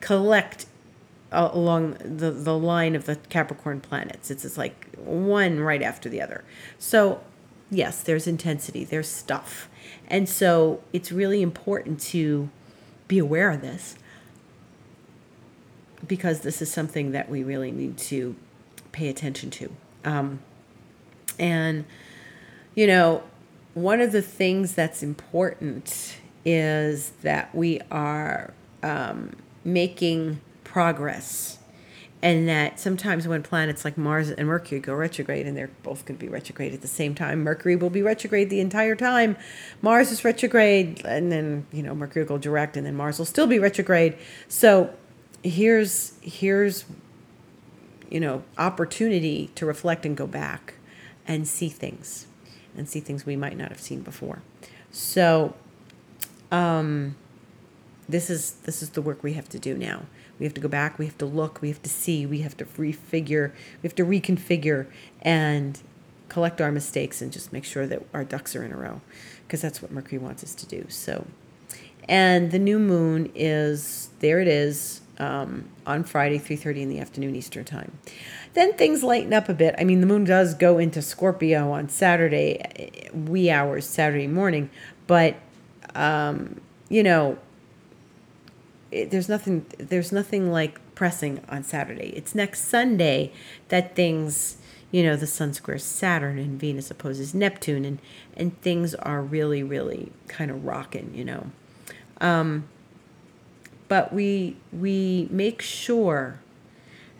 collect 0.00 0.66
uh, 1.32 1.50
along 1.52 1.96
the, 2.04 2.30
the 2.30 2.56
line 2.56 2.94
of 2.94 3.06
the 3.06 3.16
Capricorn 3.16 3.80
planets. 3.80 4.30
It's 4.30 4.42
just 4.42 4.58
like 4.58 4.94
one 4.96 5.60
right 5.60 5.82
after 5.82 6.08
the 6.08 6.20
other. 6.20 6.44
So, 6.78 7.22
yes, 7.70 8.02
there's 8.02 8.26
intensity, 8.26 8.84
there's 8.84 9.08
stuff. 9.08 9.68
And 10.08 10.28
so 10.28 10.82
it's 10.92 11.10
really 11.10 11.40
important 11.40 12.00
to 12.00 12.50
be 13.08 13.18
aware 13.18 13.50
of 13.50 13.62
this 13.62 13.96
because 16.06 16.40
this 16.40 16.60
is 16.60 16.70
something 16.70 17.12
that 17.12 17.30
we 17.30 17.42
really 17.42 17.70
need 17.70 17.96
to 17.96 18.36
pay 18.92 19.08
attention 19.08 19.50
to. 19.50 19.70
Um, 20.04 20.40
and, 21.38 21.84
you 22.74 22.86
know, 22.86 23.22
one 23.74 24.00
of 24.00 24.12
the 24.12 24.22
things 24.22 24.74
that's 24.74 25.02
important 25.02 26.16
is 26.44 27.10
that 27.22 27.54
we 27.54 27.80
are 27.90 28.52
um, 28.82 29.36
making 29.64 30.40
progress 30.64 31.58
and 32.22 32.48
that 32.48 32.78
sometimes 32.78 33.26
when 33.26 33.42
planets 33.42 33.84
like 33.84 33.98
Mars 33.98 34.30
and 34.30 34.46
Mercury 34.46 34.80
go 34.80 34.94
retrograde, 34.94 35.44
and 35.44 35.56
they're 35.56 35.70
both 35.82 36.06
going 36.06 36.16
to 36.16 36.24
be 36.24 36.30
retrograde 36.30 36.72
at 36.72 36.80
the 36.80 36.88
same 36.88 37.16
time, 37.16 37.42
Mercury 37.42 37.74
will 37.74 37.90
be 37.90 38.00
retrograde 38.00 38.48
the 38.48 38.60
entire 38.60 38.94
time. 38.94 39.36
Mars 39.82 40.12
is 40.12 40.24
retrograde, 40.24 41.04
and 41.04 41.32
then 41.32 41.66
you 41.72 41.82
know 41.82 41.96
Mercury 41.96 42.22
will 42.22 42.28
go 42.28 42.38
direct, 42.38 42.76
and 42.76 42.86
then 42.86 42.94
Mars 42.94 43.18
will 43.18 43.26
still 43.26 43.48
be 43.48 43.58
retrograde. 43.58 44.16
So 44.46 44.94
here's 45.42 46.12
here's 46.22 46.84
you 48.08 48.20
know 48.20 48.44
opportunity 48.56 49.50
to 49.56 49.66
reflect 49.66 50.06
and 50.06 50.16
go 50.16 50.28
back 50.28 50.74
and 51.26 51.48
see 51.48 51.68
things, 51.68 52.28
and 52.76 52.88
see 52.88 53.00
things 53.00 53.26
we 53.26 53.34
might 53.34 53.58
not 53.58 53.70
have 53.70 53.80
seen 53.80 54.00
before. 54.00 54.42
So 54.92 55.56
um, 56.52 57.16
this 58.08 58.30
is 58.30 58.52
this 58.64 58.82
is 58.82 58.90
the 58.90 59.02
work 59.02 59.22
we 59.22 59.32
have 59.32 59.48
to 59.48 59.58
do 59.58 59.76
now. 59.76 60.02
We 60.38 60.46
have 60.46 60.54
to 60.54 60.60
go 60.60 60.68
back. 60.68 60.98
We 60.98 61.06
have 61.06 61.18
to 61.18 61.26
look. 61.26 61.60
We 61.60 61.68
have 61.68 61.82
to 61.82 61.90
see. 61.90 62.26
We 62.26 62.42
have 62.42 62.56
to 62.58 62.64
refigure. 62.64 63.52
We 63.82 63.86
have 63.86 63.94
to 63.96 64.04
reconfigure 64.04 64.86
and 65.20 65.80
collect 66.28 66.60
our 66.60 66.72
mistakes 66.72 67.20
and 67.20 67.32
just 67.32 67.52
make 67.52 67.64
sure 67.64 67.86
that 67.86 68.02
our 68.14 68.24
ducks 68.24 68.56
are 68.56 68.64
in 68.64 68.72
a 68.72 68.76
row, 68.76 69.00
because 69.46 69.60
that's 69.60 69.82
what 69.82 69.90
Mercury 69.90 70.18
wants 70.18 70.42
us 70.42 70.54
to 70.54 70.66
do. 70.66 70.86
So, 70.88 71.26
and 72.08 72.50
the 72.50 72.58
new 72.58 72.78
moon 72.78 73.30
is 73.34 74.10
there. 74.20 74.40
It 74.40 74.48
is 74.48 75.02
um, 75.18 75.68
on 75.86 76.04
Friday, 76.04 76.38
three 76.38 76.56
thirty 76.56 76.82
in 76.82 76.88
the 76.88 76.98
afternoon 76.98 77.36
Eastern 77.36 77.64
time. 77.64 77.98
Then 78.54 78.74
things 78.74 79.02
lighten 79.02 79.32
up 79.32 79.48
a 79.48 79.54
bit. 79.54 79.74
I 79.78 79.84
mean, 79.84 80.00
the 80.00 80.06
moon 80.06 80.24
does 80.24 80.54
go 80.54 80.78
into 80.78 81.00
Scorpio 81.02 81.70
on 81.70 81.88
Saturday, 81.88 83.10
wee 83.14 83.50
hours 83.50 83.86
Saturday 83.86 84.26
morning, 84.26 84.70
but 85.06 85.36
um, 85.94 86.60
you 86.88 87.02
know, 87.02 87.38
it, 88.90 89.10
there's 89.10 89.28
nothing 89.28 89.66
there's 89.78 90.12
nothing 90.12 90.50
like 90.50 90.78
pressing 90.94 91.40
on 91.48 91.64
Saturday. 91.64 92.12
It's 92.14 92.34
next 92.34 92.68
Sunday 92.68 93.32
that 93.68 93.96
things, 93.96 94.58
you 94.90 95.02
know, 95.02 95.16
the 95.16 95.26
sun 95.26 95.54
squares 95.54 95.84
Saturn 95.84 96.38
and 96.38 96.60
Venus 96.60 96.90
opposes 96.90 97.34
Neptune 97.34 97.84
and 97.84 97.98
and 98.36 98.60
things 98.60 98.94
are 98.94 99.22
really 99.22 99.62
really 99.62 100.12
kind 100.28 100.50
of 100.50 100.64
rocking, 100.64 101.12
you 101.14 101.24
know. 101.24 101.50
Um, 102.20 102.68
but 103.88 104.12
we 104.12 104.56
we 104.72 105.28
make 105.30 105.60
sure 105.62 106.40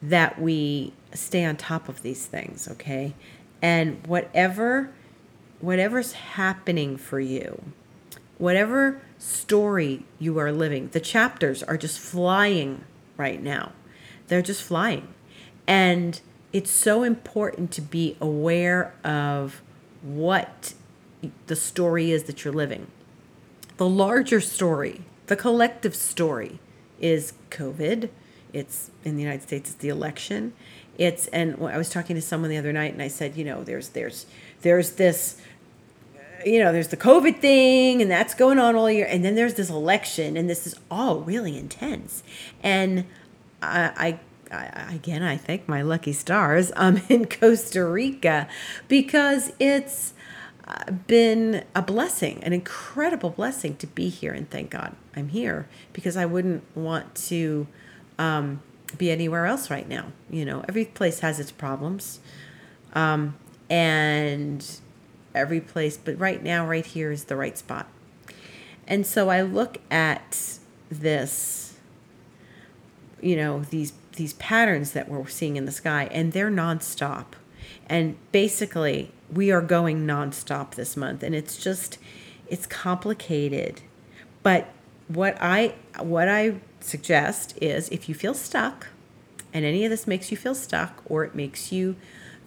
that 0.03 0.41
we 0.41 0.93
stay 1.15 1.45
on 1.45 1.57
top 1.57 1.89
of 1.89 2.03
these 2.03 2.27
things, 2.27 2.69
okay? 2.69 3.15
And 3.61 4.07
whatever 4.07 4.91
whatever's 5.61 6.13
happening 6.13 6.97
for 6.97 7.21
you, 7.21 7.63
whatever 8.43 9.01
story 9.19 10.05
you 10.19 10.37
are 10.37 10.51
living, 10.51 10.89
the 10.89 10.99
chapters 10.99 11.63
are 11.63 11.77
just 11.77 12.01
flying 12.01 12.83
right 13.17 13.41
now. 13.41 13.71
They're 14.27 14.43
just 14.43 14.65
flying. 14.65 15.07
And 15.65 16.21
it's 16.53 16.73
so 16.73 17.05
important 17.05 17.71
to 17.71 17.81
be 17.81 18.17
aware 18.21 18.95
of 19.05 19.63
what 20.03 20.75
the 21.47 21.55
story 21.55 22.11
is 22.11 22.25
that 22.25 22.45
you're 22.45 22.53
living. 22.53 22.89
The 23.77 23.89
larger 23.89 24.41
story, 24.41 25.03
the 25.29 25.37
collective 25.37 25.95
story 25.95 26.59
is 27.01 27.35
COVID. 27.51 28.09
It's 28.53 28.91
in 29.05 29.15
the 29.15 29.23
United 29.23 29.43
States, 29.43 29.71
it's 29.71 29.79
the 29.79 29.89
election. 29.89 30.53
It's 30.99 31.29
and 31.29 31.65
I 31.65 31.79
was 31.79 31.91
talking 31.91 32.17
to 32.17 32.23
someone 32.23 32.51
the 32.51 32.59
other 32.59 32.73
night 32.73 32.93
and 32.93 33.03
I 33.03 33.09
said, 33.09 33.37
you 33.37 33.45
know, 33.45 33.63
there's 33.63 33.91
there's 33.91 34.27
there's 34.63 34.93
this 34.95 35.41
you 36.45 36.59
know, 36.59 36.73
there's 36.73 36.89
the 36.89 36.97
COVID 36.97 37.41
thing 37.41 38.03
and 38.03 38.11
that's 38.11 38.35
going 38.35 38.59
on 38.59 38.77
all 38.77 38.91
year. 38.91 39.07
And 39.09 39.25
then 39.25 39.35
there's 39.35 39.55
this 39.55 39.71
election 39.71 40.37
and 40.37 40.49
this 40.49 40.67
is 40.67 40.75
all 40.91 41.21
really 41.21 41.57
intense. 41.57 42.23
And 42.63 43.07
I, 43.61 44.19
I, 44.51 44.57
I 44.57 44.95
again, 44.95 45.23
I 45.23 45.37
thank 45.37 45.69
my 45.69 45.83
lucky 45.83 46.13
stars. 46.13 46.73
I'm 46.77 47.03
in 47.09 47.27
Costa 47.27 47.85
Rica 47.85 48.49
because 48.89 49.53
it's 49.59 50.15
been 51.07 51.65
a 51.75 51.83
blessing, 51.83 52.43
an 52.45 52.53
incredible 52.53 53.31
blessing 53.31 53.77
to 53.77 53.87
be 53.87 54.09
here. 54.09 54.33
And 54.33 54.49
thank 54.49 54.71
God 54.71 54.95
I'm 55.15 55.29
here 55.29 55.69
because 55.93 56.17
I 56.17 56.27
wouldn't 56.27 56.65
want 56.75 57.15
to 57.27 57.67
um, 58.19 58.63
be 58.97 59.11
anywhere 59.11 59.47
else 59.47 59.71
right 59.71 59.89
now. 59.89 60.13
You 60.31 60.45
know, 60.45 60.65
every 60.69 60.85
place 60.87 61.21
has 61.21 61.41
its 61.41 61.53
problems. 61.53 62.21
Um, 62.95 63.37
and 63.69 64.65
every 65.35 65.61
place, 65.61 65.97
but 65.97 66.19
right 66.19 66.43
now, 66.43 66.67
right 66.67 66.85
here 66.85 67.11
is 67.11 67.25
the 67.25 67.37
right 67.37 67.57
spot. 67.57 67.89
And 68.87 69.07
so 69.07 69.29
I 69.29 69.43
look 69.43 69.79
at 69.91 70.59
this, 70.91 71.75
you 73.21 73.37
know, 73.37 73.61
these 73.61 73.93
these 74.17 74.35
patterns 74.35 74.93
that 74.93 75.09
we're 75.09 75.27
seeing 75.27 75.57
in 75.57 75.65
the 75.65 75.73
sky, 75.73 76.09
and 76.11 76.33
they're 76.33 76.51
nonstop. 76.51 77.27
And 77.87 78.17
basically, 78.31 79.11
we 79.33 79.51
are 79.51 79.63
going 79.63 80.07
nonstop 80.07 80.73
this 80.75 80.97
month, 80.97 81.23
and 81.23 81.35
it's 81.35 81.63
just 81.63 81.99
it's 82.49 82.67
complicated. 82.67 83.83
But 84.43 84.69
what 85.09 85.37
I 85.41 85.75
what 85.99 86.29
I 86.29 86.57
suggest 86.81 87.57
is 87.61 87.89
if 87.89 88.09
you 88.09 88.15
feel 88.15 88.35
stuck, 88.35 88.89
and 89.53 89.65
any 89.65 89.85
of 89.85 89.91
this 89.91 90.07
makes 90.07 90.31
you 90.31 90.37
feel 90.37 90.55
stuck, 90.55 91.03
or 91.07 91.25
it 91.25 91.35
makes 91.35 91.73
you 91.73 91.97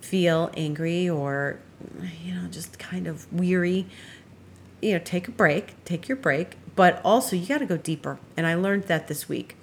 feel 0.01 0.51
angry 0.55 1.09
or 1.09 1.59
you 2.23 2.33
know 2.33 2.47
just 2.47 2.79
kind 2.79 3.07
of 3.07 3.31
weary. 3.33 3.87
You 4.81 4.93
know 4.93 5.01
take 5.03 5.27
a 5.27 5.31
break 5.31 5.83
take 5.85 6.07
your 6.07 6.17
break 6.17 6.57
but 6.75 7.01
also 7.05 7.35
you 7.35 7.45
got 7.45 7.59
to 7.59 7.65
go 7.65 7.77
deeper. 7.77 8.19
And 8.37 8.45
i 8.45 8.55
learned 8.55 8.83
that 8.83 9.07
this 9.07 9.27
week. 9.29 9.57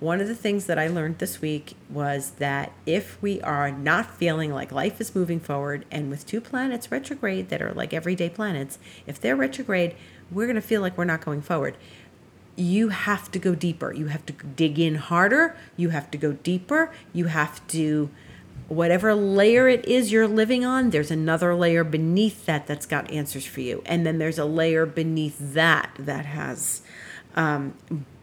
One 0.00 0.20
of 0.20 0.28
the 0.28 0.34
things 0.34 0.66
that 0.66 0.78
i 0.78 0.86
learned 0.86 1.18
this 1.18 1.40
week 1.40 1.74
was 1.88 2.32
that 2.32 2.72
if 2.86 3.20
we 3.22 3.40
are 3.42 3.70
not 3.70 4.14
feeling 4.16 4.52
like 4.52 4.70
life 4.70 5.00
is 5.00 5.14
moving 5.14 5.40
forward 5.40 5.84
and 5.90 6.10
with 6.10 6.26
two 6.26 6.40
planets 6.40 6.90
retrograde 6.90 7.48
that 7.48 7.62
are 7.62 7.72
like 7.72 7.92
everyday 7.92 8.28
planets 8.28 8.78
if 9.06 9.20
they're 9.20 9.36
retrograde 9.36 9.94
we're 10.30 10.46
going 10.46 10.56
to 10.56 10.62
feel 10.62 10.80
like 10.80 10.96
we're 10.98 11.04
not 11.04 11.24
going 11.24 11.42
forward. 11.42 11.76
You 12.56 12.88
have 12.88 13.30
to 13.30 13.38
go 13.38 13.54
deeper. 13.54 13.92
You 13.92 14.06
have 14.06 14.26
to 14.26 14.32
dig 14.32 14.78
in 14.78 14.96
harder. 14.96 15.56
You 15.76 15.90
have 15.90 16.10
to 16.10 16.18
go 16.18 16.32
deeper. 16.32 16.92
You 17.12 17.26
have 17.26 17.66
to 17.68 18.10
whatever 18.68 19.14
layer 19.14 19.66
it 19.66 19.84
is 19.86 20.12
you're 20.12 20.28
living 20.28 20.64
on, 20.64 20.90
there's 20.90 21.10
another 21.10 21.54
layer 21.54 21.82
beneath 21.82 22.44
that 22.46 22.66
that's 22.66 22.86
got 22.86 23.10
answers 23.10 23.46
for 23.46 23.60
you. 23.60 23.82
And 23.86 24.06
then 24.06 24.18
there's 24.18 24.38
a 24.38 24.44
layer 24.44 24.84
beneath 24.86 25.36
that 25.54 25.90
that 25.98 26.26
has 26.26 26.82
um, 27.34 27.74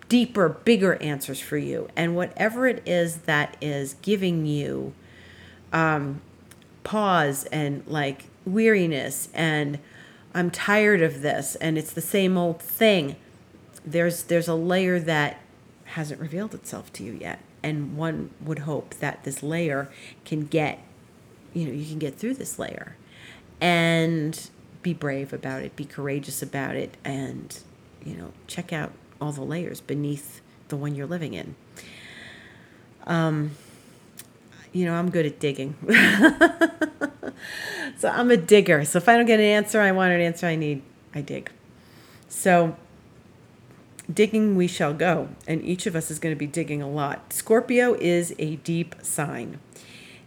deeper, 0.08 0.48
bigger 0.48 1.02
answers 1.02 1.40
for 1.40 1.58
you. 1.58 1.90
And 1.96 2.16
whatever 2.16 2.68
it 2.68 2.84
is 2.86 3.18
that 3.22 3.58
is 3.60 3.96
giving 4.02 4.46
you 4.46 4.94
um, 5.74 6.22
pause 6.84 7.46
and 7.46 7.86
like 7.88 8.26
weariness 8.46 9.30
and 9.34 9.80
I'm 10.36 10.52
tired 10.52 11.02
of 11.02 11.22
this 11.22 11.56
and 11.56 11.78
it's 11.78 11.92
the 11.92 12.02
same 12.02 12.38
old 12.38 12.62
thing. 12.62 13.16
There's 13.84 14.24
there's 14.24 14.48
a 14.48 14.54
layer 14.54 15.00
that 15.00 15.40
hasn't 15.86 16.20
revealed 16.22 16.54
itself 16.54 16.92
to 16.94 17.04
you 17.04 17.14
yet 17.14 17.40
and 17.66 17.98
one 17.98 18.30
would 18.40 18.60
hope 18.60 18.94
that 18.96 19.24
this 19.24 19.42
layer 19.42 19.90
can 20.24 20.46
get 20.46 20.80
you 21.54 21.66
know 21.66 21.74
you 21.74 21.86
can 21.86 21.98
get 21.98 22.16
through 22.16 22.36
this 22.36 22.60
layer 22.60 22.96
and 23.60 24.52
be 24.84 24.94
brave 24.94 25.34
about 25.34 25.64
it 25.64 25.76
be 25.76 25.84
courageous 25.84 26.44
about 26.44 26.76
it 26.76 26.96
and 27.04 27.60
you 28.06 28.16
know 28.16 28.32
check 28.46 28.72
out 28.72 28.92
all 29.20 29.32
the 29.32 29.42
layers 29.42 29.82
beneath 29.82 30.42
the 30.68 30.76
one 30.76 30.94
you're 30.96 31.08
living 31.08 31.34
in. 31.34 31.56
Um 33.08 33.52
you 34.72 34.86
know 34.86 34.94
i'm 34.94 35.10
good 35.10 35.26
at 35.26 35.40
digging. 35.40 35.76
So 37.98 38.10
i'm 38.10 38.30
a 38.30 38.38
digger. 38.38 38.84
So 38.86 38.98
if 38.98 39.10
i 39.10 39.16
don't 39.18 39.26
get 39.26 39.40
an 39.40 39.46
answer 39.46 39.82
i 39.82 39.92
want 39.92 40.14
an 40.14 40.22
answer 40.22 40.46
i 40.48 40.56
need 40.56 40.82
i 41.14 41.22
dig. 41.22 41.50
So 42.28 42.76
digging 44.14 44.56
we 44.56 44.68
shall 44.68 44.94
go, 44.94 45.30
and 45.48 45.64
each 45.64 45.86
of 45.88 45.96
us 45.96 46.12
is 46.12 46.20
going 46.20 46.34
to 46.34 46.40
be 46.40 46.48
digging 46.48 46.82
a 46.82 46.90
lot. 46.90 47.34
Scorpio 47.34 47.96
is 47.96 48.36
a 48.38 48.58
deep 48.58 48.96
sign, 49.02 49.60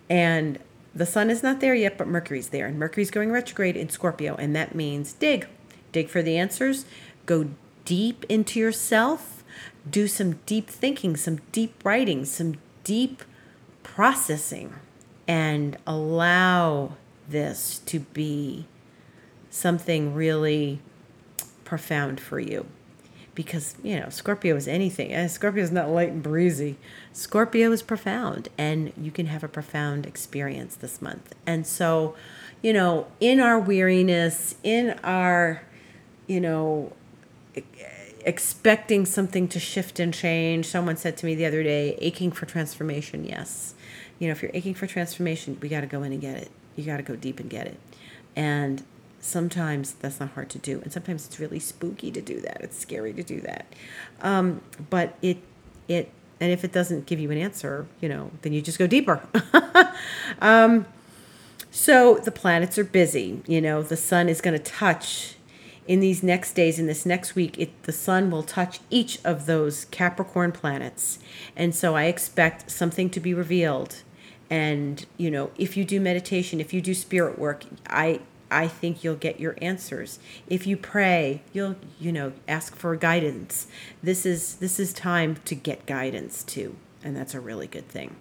and 0.08 0.58
the 0.94 1.06
sun 1.06 1.30
is 1.30 1.42
not 1.42 1.60
there 1.60 1.74
yet, 1.74 1.96
but 1.98 2.08
Mercury's 2.08 2.48
there, 2.48 2.66
and 2.66 2.78
Mercury's 2.78 3.10
going 3.10 3.30
retrograde 3.30 3.76
in 3.76 3.88
Scorpio, 3.88 4.34
and 4.36 4.54
that 4.56 4.74
means 4.74 5.12
dig. 5.12 5.46
Dig 5.92 6.08
for 6.08 6.22
the 6.22 6.36
answers, 6.36 6.84
go 7.26 7.50
deep 7.84 8.24
into 8.28 8.60
yourself, 8.60 9.42
do 9.88 10.06
some 10.06 10.40
deep 10.44 10.68
thinking, 10.68 11.16
some 11.16 11.40
deep 11.52 11.84
writing, 11.84 12.24
some 12.24 12.56
deep 12.84 13.22
processing, 13.82 14.74
and 15.26 15.76
allow 15.86 16.92
this 17.28 17.78
to 17.86 18.00
be 18.00 18.66
something 19.50 20.14
really 20.14 20.80
profound 21.64 22.20
for 22.20 22.40
you 22.40 22.66
because 23.38 23.76
you 23.84 23.94
know 24.00 24.08
Scorpio 24.08 24.56
is 24.56 24.66
anything. 24.66 25.14
Uh, 25.14 25.28
Scorpio 25.28 25.62
is 25.62 25.70
not 25.70 25.88
light 25.88 26.08
and 26.08 26.24
breezy. 26.24 26.76
Scorpio 27.12 27.70
is 27.70 27.82
profound, 27.82 28.48
and 28.58 28.92
you 29.00 29.12
can 29.12 29.26
have 29.26 29.44
a 29.44 29.48
profound 29.48 30.06
experience 30.06 30.74
this 30.74 31.00
month. 31.00 31.36
And 31.46 31.64
so, 31.64 32.16
you 32.62 32.72
know, 32.72 33.06
in 33.20 33.38
our 33.38 33.56
weariness, 33.60 34.56
in 34.64 34.98
our, 35.04 35.62
you 36.26 36.40
know, 36.40 36.92
expecting 38.24 39.06
something 39.06 39.46
to 39.46 39.60
shift 39.60 40.00
and 40.00 40.12
change. 40.12 40.66
Someone 40.66 40.96
said 40.96 41.16
to 41.18 41.26
me 41.26 41.36
the 41.36 41.46
other 41.46 41.62
day, 41.62 41.96
aching 42.00 42.32
for 42.32 42.44
transformation. 42.44 43.24
Yes, 43.24 43.76
you 44.18 44.26
know, 44.26 44.32
if 44.32 44.42
you're 44.42 44.50
aching 44.52 44.74
for 44.74 44.88
transformation, 44.88 45.56
we 45.62 45.68
got 45.68 45.82
to 45.82 45.86
go 45.86 46.02
in 46.02 46.10
and 46.10 46.20
get 46.20 46.38
it. 46.38 46.50
You 46.74 46.82
got 46.82 46.96
to 46.96 47.04
go 47.04 47.14
deep 47.14 47.38
and 47.38 47.48
get 47.48 47.68
it. 47.68 47.78
And 48.34 48.82
sometimes 49.20 49.92
that's 49.94 50.20
not 50.20 50.30
hard 50.30 50.48
to 50.50 50.58
do 50.58 50.80
and 50.82 50.92
sometimes 50.92 51.26
it's 51.26 51.40
really 51.40 51.58
spooky 51.58 52.10
to 52.10 52.20
do 52.20 52.40
that. 52.40 52.60
It's 52.60 52.78
scary 52.78 53.12
to 53.14 53.22
do 53.22 53.40
that. 53.40 53.66
Um, 54.20 54.60
but 54.90 55.16
it 55.22 55.38
it 55.88 56.10
and 56.40 56.52
if 56.52 56.64
it 56.64 56.72
doesn't 56.72 57.06
give 57.06 57.18
you 57.18 57.30
an 57.30 57.38
answer 57.38 57.86
you 58.00 58.08
know 58.08 58.30
then 58.42 58.52
you 58.52 58.62
just 58.62 58.78
go 58.78 58.86
deeper. 58.86 59.22
Um, 60.40 60.86
so 61.70 62.18
the 62.18 62.30
planets 62.30 62.78
are 62.78 62.84
busy 62.84 63.42
you 63.46 63.60
know 63.60 63.82
the 63.82 63.96
sun 63.96 64.28
is 64.28 64.40
going 64.40 64.56
to 64.56 64.62
touch 64.62 65.34
in 65.88 66.00
these 66.00 66.22
next 66.22 66.52
days 66.52 66.78
in 66.78 66.86
this 66.86 67.04
next 67.06 67.34
week 67.34 67.58
it, 67.58 67.82
the 67.84 67.92
sun 67.92 68.30
will 68.30 68.42
touch 68.42 68.78
each 68.90 69.18
of 69.24 69.46
those 69.46 69.86
capricorn 69.86 70.52
planets. 70.52 71.18
And 71.56 71.74
so 71.74 71.96
i 71.96 72.04
expect 72.04 72.70
something 72.70 73.10
to 73.10 73.20
be 73.20 73.34
revealed. 73.34 74.02
And 74.50 75.04
you 75.16 75.30
know 75.30 75.50
if 75.58 75.76
you 75.76 75.84
do 75.84 76.00
meditation 76.00 76.60
if 76.60 76.72
you 76.72 76.80
do 76.80 76.94
spirit 76.94 77.38
work 77.38 77.64
i 77.88 78.20
I 78.50 78.68
think 78.68 79.04
you'll 79.04 79.16
get 79.16 79.40
your 79.40 79.56
answers. 79.60 80.18
If 80.46 80.66
you 80.66 80.76
pray, 80.76 81.42
you'll 81.52 81.76
you 81.98 82.12
know 82.12 82.32
ask 82.46 82.74
for 82.76 82.94
guidance. 82.96 83.66
This 84.02 84.24
is 84.24 84.56
this 84.56 84.80
is 84.80 84.92
time 84.92 85.36
to 85.44 85.54
get 85.54 85.86
guidance 85.86 86.42
too, 86.42 86.76
and 87.02 87.16
that's 87.16 87.34
a 87.34 87.40
really 87.40 87.66
good 87.66 87.88
thing. 87.88 88.16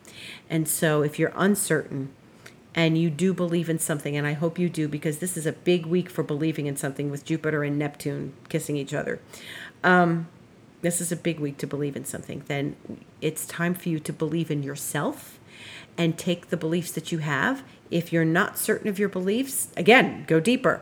And 0.50 0.68
so 0.68 1.02
if 1.02 1.18
you're 1.20 1.34
uncertain 1.36 2.10
and 2.76 2.96
you 2.98 3.10
do 3.10 3.34
believe 3.34 3.70
in 3.70 3.80
something 3.80 4.16
and 4.16 4.28
I 4.28 4.34
hope 4.34 4.60
you 4.60 4.70
do 4.70 4.88
because 4.88 5.18
this 5.18 5.36
is 5.36 5.48
a 5.48 5.52
big 5.52 5.88
week 5.88 6.10
for 6.10 6.22
believing 6.22 6.68
in 6.68 6.78
something 6.78 7.10
with 7.10 7.26
Jupiter 7.26 7.64
and 7.64 7.80
Neptune 7.80 8.34
kissing 8.50 8.78
each 8.78 8.94
other. 8.94 9.20
Um, 9.84 10.28
this 10.88 11.02
is 11.02 11.12
a 11.12 11.18
big 11.18 11.38
week 11.38 11.58
to 11.58 11.68
believe 11.68 11.98
in 11.98 12.06
something. 12.06 12.44
Then 12.48 12.78
it's 13.20 13.46
time 13.46 13.74
for 13.74 13.90
you 13.90 14.00
to 14.00 14.14
believe 14.14 14.50
in 14.50 14.64
yourself 14.64 15.38
and 15.98 16.18
take 16.18 16.48
the 16.48 16.56
beliefs 16.56 16.92
that 16.92 17.12
you 17.12 17.18
have. 17.18 17.62
If 17.92 18.14
you're 18.14 18.24
not 18.24 18.58
certain 18.58 18.88
of 18.88 18.98
your 18.98 19.10
beliefs, 19.10 19.68
again, 19.76 20.24
go 20.28 20.40
deeper. 20.40 20.82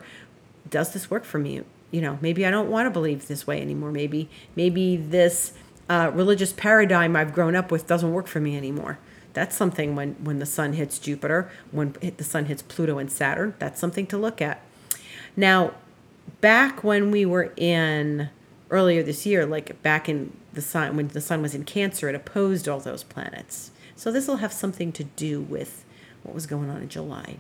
Does 0.69 0.93
this 0.93 1.09
work 1.09 1.25
for 1.25 1.39
me? 1.39 1.63
You 1.89 2.01
know, 2.01 2.19
maybe 2.21 2.45
I 2.45 2.51
don't 2.51 2.69
want 2.69 2.85
to 2.85 2.91
believe 2.91 3.27
this 3.27 3.47
way 3.47 3.59
anymore. 3.59 3.91
Maybe 3.91 4.29
maybe 4.55 4.95
this 4.95 5.53
uh, 5.89 6.11
religious 6.13 6.53
paradigm 6.53 7.15
I've 7.15 7.33
grown 7.33 7.55
up 7.55 7.71
with 7.71 7.87
doesn't 7.87 8.13
work 8.13 8.27
for 8.27 8.39
me 8.39 8.55
anymore. 8.55 8.99
That's 9.33 9.55
something 9.55 9.95
when 9.95 10.13
when 10.23 10.37
the 10.37 10.45
sun 10.45 10.73
hits 10.73 10.99
Jupiter, 10.99 11.49
when 11.71 11.95
the 12.17 12.23
sun 12.23 12.45
hits 12.45 12.61
Pluto 12.61 12.99
and 12.99 13.11
Saturn. 13.11 13.55
That's 13.57 13.79
something 13.79 14.05
to 14.07 14.19
look 14.19 14.39
at. 14.39 14.61
Now, 15.35 15.73
back 16.41 16.83
when 16.83 17.09
we 17.09 17.25
were 17.25 17.51
in 17.57 18.29
earlier 18.75 19.01
this 19.01 19.25
year, 19.25 19.45
like 19.45 19.81
back 19.81 20.09
in 20.09 20.35
the 20.53 20.61
sun 20.61 20.95
when 20.95 21.07
the 21.07 21.21
sun 21.21 21.41
was 21.41 21.55
in 21.55 21.63
Cancer, 21.63 22.09
it 22.09 22.15
opposed 22.15 22.67
all 22.67 22.79
those 22.79 23.03
planets. 23.03 23.71
So 23.95 24.11
this 24.11 24.27
will 24.27 24.37
have 24.37 24.51
something 24.53 24.91
to 24.93 25.03
do 25.03 25.41
with 25.41 25.85
what 26.23 26.35
was 26.35 26.45
going 26.45 26.69
on 26.69 26.81
in 26.81 26.89
July. 26.89 27.37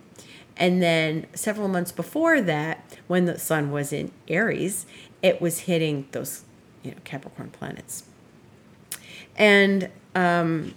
And 0.57 0.81
then 0.81 1.27
several 1.33 1.67
months 1.67 1.91
before 1.91 2.41
that, 2.41 2.97
when 3.07 3.25
the 3.25 3.37
sun 3.37 3.71
was 3.71 3.91
in 3.91 4.11
Aries, 4.27 4.85
it 5.21 5.41
was 5.41 5.61
hitting 5.61 6.07
those 6.11 6.43
you 6.81 6.91
know, 6.91 6.97
Capricorn 7.03 7.49
planets. 7.49 8.05
And 9.35 9.89
um, 10.13 10.73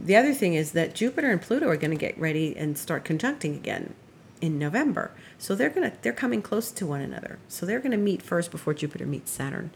the 0.00 0.16
other 0.16 0.32
thing 0.32 0.54
is 0.54 0.72
that 0.72 0.94
Jupiter 0.94 1.30
and 1.30 1.42
Pluto 1.42 1.68
are 1.68 1.76
going 1.76 1.90
to 1.90 1.96
get 1.96 2.18
ready 2.18 2.56
and 2.56 2.78
start 2.78 3.04
conjuncting 3.04 3.54
again 3.54 3.94
in 4.40 4.58
November. 4.58 5.10
So 5.38 5.54
they're 5.54 5.70
going 5.70 5.90
to 5.90 5.96
they're 6.02 6.12
coming 6.12 6.42
close 6.42 6.70
to 6.72 6.86
one 6.86 7.00
another. 7.00 7.38
So 7.48 7.66
they're 7.66 7.80
going 7.80 7.92
to 7.92 7.96
meet 7.96 8.22
first 8.22 8.50
before 8.50 8.74
Jupiter 8.74 9.06
meets 9.06 9.30
Saturn. 9.30 9.70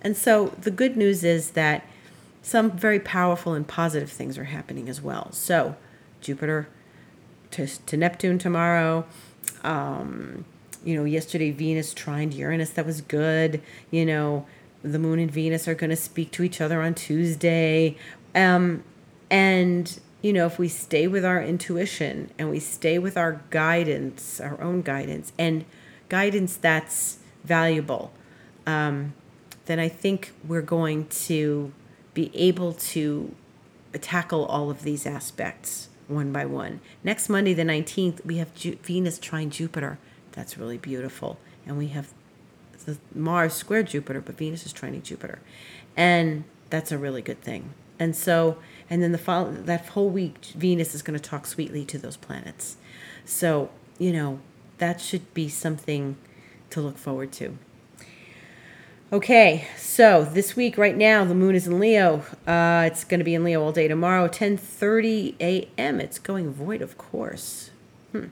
And 0.00 0.16
so 0.16 0.48
the 0.60 0.70
good 0.70 0.96
news 0.96 1.24
is 1.24 1.50
that 1.50 1.84
some 2.42 2.70
very 2.70 3.00
powerful 3.00 3.54
and 3.54 3.66
positive 3.66 4.10
things 4.10 4.38
are 4.38 4.44
happening 4.44 4.88
as 4.88 5.02
well. 5.02 5.32
So, 5.32 5.76
Jupiter 6.20 6.68
to, 7.50 7.66
to 7.66 7.96
Neptune 7.96 8.38
tomorrow, 8.38 9.04
um, 9.64 10.44
you 10.84 10.94
know, 10.94 11.04
yesterday 11.04 11.50
Venus 11.50 11.92
trined 11.92 12.34
Uranus, 12.34 12.70
that 12.70 12.86
was 12.86 13.00
good. 13.00 13.60
You 13.90 14.06
know, 14.06 14.46
the 14.82 14.98
moon 14.98 15.18
and 15.18 15.30
Venus 15.30 15.66
are 15.68 15.74
going 15.74 15.90
to 15.90 15.96
speak 15.96 16.30
to 16.32 16.42
each 16.42 16.60
other 16.60 16.80
on 16.80 16.94
Tuesday. 16.94 17.96
Um, 18.34 18.84
and, 19.30 19.98
you 20.20 20.32
know, 20.32 20.46
if 20.46 20.58
we 20.58 20.68
stay 20.68 21.06
with 21.06 21.24
our 21.24 21.42
intuition 21.42 22.30
and 22.38 22.50
we 22.50 22.58
stay 22.58 22.98
with 22.98 23.16
our 23.16 23.40
guidance, 23.50 24.40
our 24.40 24.60
own 24.60 24.82
guidance, 24.82 25.32
and 25.38 25.64
guidance 26.08 26.56
that's 26.56 27.18
valuable, 27.44 28.12
um, 28.66 29.14
then 29.66 29.78
I 29.78 29.88
think 29.88 30.32
we're 30.46 30.62
going 30.62 31.06
to 31.06 31.72
be 32.14 32.30
able 32.34 32.72
to 32.72 33.34
tackle 34.00 34.44
all 34.46 34.70
of 34.70 34.82
these 34.82 35.06
aspects 35.06 35.88
one 36.08 36.32
by 36.32 36.46
one. 36.46 36.80
Next 37.04 37.28
Monday, 37.28 37.54
the 37.54 37.62
19th, 37.62 38.24
we 38.24 38.38
have 38.38 38.54
Ju- 38.54 38.78
Venus 38.82 39.18
trine 39.18 39.50
Jupiter. 39.50 39.98
That's 40.32 40.58
really 40.58 40.78
beautiful. 40.78 41.38
And 41.66 41.78
we 41.78 41.88
have 41.88 42.12
the 42.86 42.98
Mars 43.14 43.52
square 43.52 43.82
Jupiter, 43.82 44.20
but 44.20 44.36
Venus 44.36 44.64
is 44.64 44.72
trining 44.72 45.02
Jupiter. 45.02 45.40
And 45.96 46.44
that's 46.70 46.90
a 46.90 46.98
really 46.98 47.22
good 47.22 47.40
thing. 47.42 47.74
And 47.98 48.16
so, 48.16 48.56
and 48.90 49.02
then 49.02 49.12
the 49.12 49.62
that 49.64 49.86
whole 49.86 50.08
week, 50.08 50.44
Venus 50.56 50.94
is 50.94 51.02
going 51.02 51.18
to 51.18 51.22
talk 51.22 51.46
sweetly 51.46 51.84
to 51.86 51.98
those 51.98 52.16
planets. 52.16 52.76
So, 53.24 53.70
you 53.98 54.12
know, 54.12 54.40
that 54.78 55.00
should 55.00 55.32
be 55.34 55.48
something 55.48 56.16
to 56.70 56.80
look 56.80 56.96
forward 56.96 57.32
to. 57.32 57.58
Okay, 59.10 59.66
so 59.78 60.24
this 60.24 60.54
week, 60.54 60.76
right 60.76 60.96
now, 60.96 61.24
the 61.24 61.34
moon 61.34 61.54
is 61.54 61.66
in 61.66 61.80
Leo. 61.80 62.24
Uh, 62.46 62.84
it's 62.90 63.04
going 63.04 63.20
to 63.20 63.24
be 63.24 63.34
in 63.34 63.42
Leo 63.42 63.62
all 63.62 63.72
day 63.72 63.88
tomorrow, 63.88 64.28
10:30 64.28 65.34
a.m. 65.40 66.00
It's 66.00 66.18
going 66.18 66.52
void, 66.52 66.82
of 66.82 66.98
course, 66.98 67.70
hmm. 68.12 68.26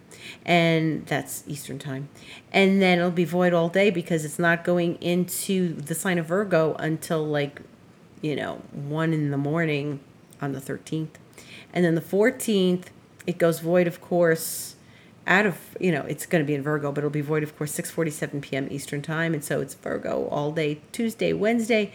and 0.45 1.07
that's 1.07 1.45
Eastern 1.47 1.79
time. 1.79 2.11
And 2.53 2.83
then 2.83 2.99
it'll 2.99 3.11
be 3.11 3.25
void 3.25 3.55
all 3.55 3.71
day 3.71 3.89
because 3.89 4.27
it's 4.27 4.39
not 4.39 4.65
going 4.65 4.97
into 4.97 5.73
the 5.73 5.95
sign 5.95 6.19
of 6.19 6.27
Virgo 6.27 6.75
until 6.75 7.25
like, 7.25 7.63
you 8.21 8.37
know, 8.37 8.61
one 8.73 9.15
in 9.15 9.31
the 9.31 9.39
morning 9.39 10.01
on 10.41 10.53
the 10.53 10.61
13th, 10.61 11.15
and 11.73 11.85
then 11.85 11.95
the 11.95 12.01
14th 12.01 12.87
it 13.27 13.39
goes 13.39 13.59
void, 13.59 13.87
of 13.87 14.01
course 14.01 14.77
out 15.27 15.47
of 15.47 15.77
you 15.81 15.91
know 15.91 16.03
it's 16.03 16.25
going 16.25 16.43
to 16.43 16.47
be 16.47 16.55
in 16.55 16.63
virgo 16.63 16.93
but 16.93 16.99
it'll 16.99 17.11
be 17.11 17.21
void 17.21 17.43
of 17.43 17.57
course 17.59 17.77
6.47 17.77 18.41
p.m 18.43 18.69
eastern 18.71 19.03
time 19.03 19.35
and 19.35 19.45
so 19.45 19.61
it's 19.61 19.75
virgo 19.75 20.29
all 20.29 20.53
day 20.53 20.81
tuesday 20.93 21.33
wednesday. 21.33 21.93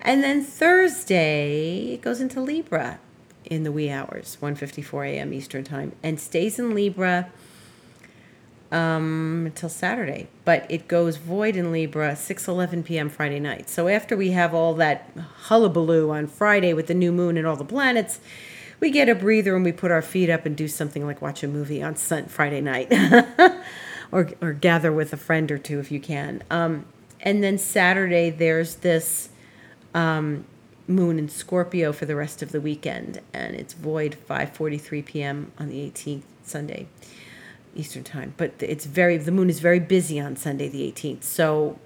And 0.00 0.22
then 0.22 0.44
thursday 0.44 1.94
it 1.94 2.02
goes 2.02 2.20
into 2.20 2.40
libra 2.40 3.00
in 3.44 3.62
the 3.62 3.72
wee 3.72 3.90
hours 3.90 4.36
1.54 4.40 5.08
a.m 5.08 5.32
eastern 5.32 5.64
time 5.64 5.92
and 6.02 6.20
stays 6.20 6.58
in 6.58 6.74
libra 6.74 7.30
um, 8.72 9.44
until 9.46 9.68
saturday 9.68 10.26
but 10.44 10.66
it 10.68 10.88
goes 10.88 11.16
void 11.16 11.56
in 11.56 11.70
libra 11.70 12.12
6.11 12.12 12.84
p.m 12.84 13.08
friday 13.08 13.38
night 13.38 13.68
so 13.68 13.88
after 13.88 14.16
we 14.16 14.30
have 14.30 14.54
all 14.54 14.74
that 14.74 15.10
hullabaloo 15.44 16.10
on 16.10 16.26
friday 16.26 16.72
with 16.72 16.86
the 16.86 16.94
new 16.94 17.12
moon 17.12 17.36
and 17.36 17.46
all 17.46 17.56
the 17.56 17.64
planets 17.64 18.18
we 18.80 18.90
get 18.90 19.08
a 19.08 19.14
breather 19.14 19.56
and 19.56 19.64
we 19.64 19.72
put 19.72 19.90
our 19.90 20.02
feet 20.02 20.28
up 20.28 20.46
and 20.46 20.54
do 20.54 20.68
something 20.68 21.06
like 21.06 21.22
watch 21.22 21.42
a 21.42 21.48
movie 21.48 21.82
on 21.82 21.96
sun- 21.96 22.26
Friday 22.26 22.60
night, 22.60 22.92
or 24.12 24.30
or 24.42 24.52
gather 24.52 24.92
with 24.92 25.12
a 25.12 25.16
friend 25.16 25.50
or 25.50 25.58
two 25.58 25.78
if 25.80 25.90
you 25.90 26.00
can. 26.00 26.42
Um, 26.50 26.84
and 27.20 27.42
then 27.42 27.56
Saturday 27.56 28.28
there's 28.28 28.76
this 28.76 29.30
um, 29.94 30.44
moon 30.86 31.18
in 31.18 31.30
Scorpio 31.30 31.92
for 31.92 32.04
the 32.04 32.14
rest 32.14 32.42
of 32.42 32.52
the 32.52 32.60
weekend, 32.60 33.20
and 33.32 33.54
it's 33.54 33.72
void 33.72 34.16
5:43 34.28 35.04
p.m. 35.04 35.52
on 35.58 35.68
the 35.68 35.90
18th 35.90 36.24
Sunday. 36.42 36.86
Eastern 37.76 38.04
time, 38.04 38.34
but 38.36 38.52
it's 38.60 38.86
very 38.86 39.16
the 39.16 39.32
moon 39.32 39.50
is 39.50 39.60
very 39.60 39.80
busy 39.80 40.20
on 40.20 40.36
Sunday 40.36 40.68
the 40.68 40.90
18th. 40.90 41.24
So 41.24 41.78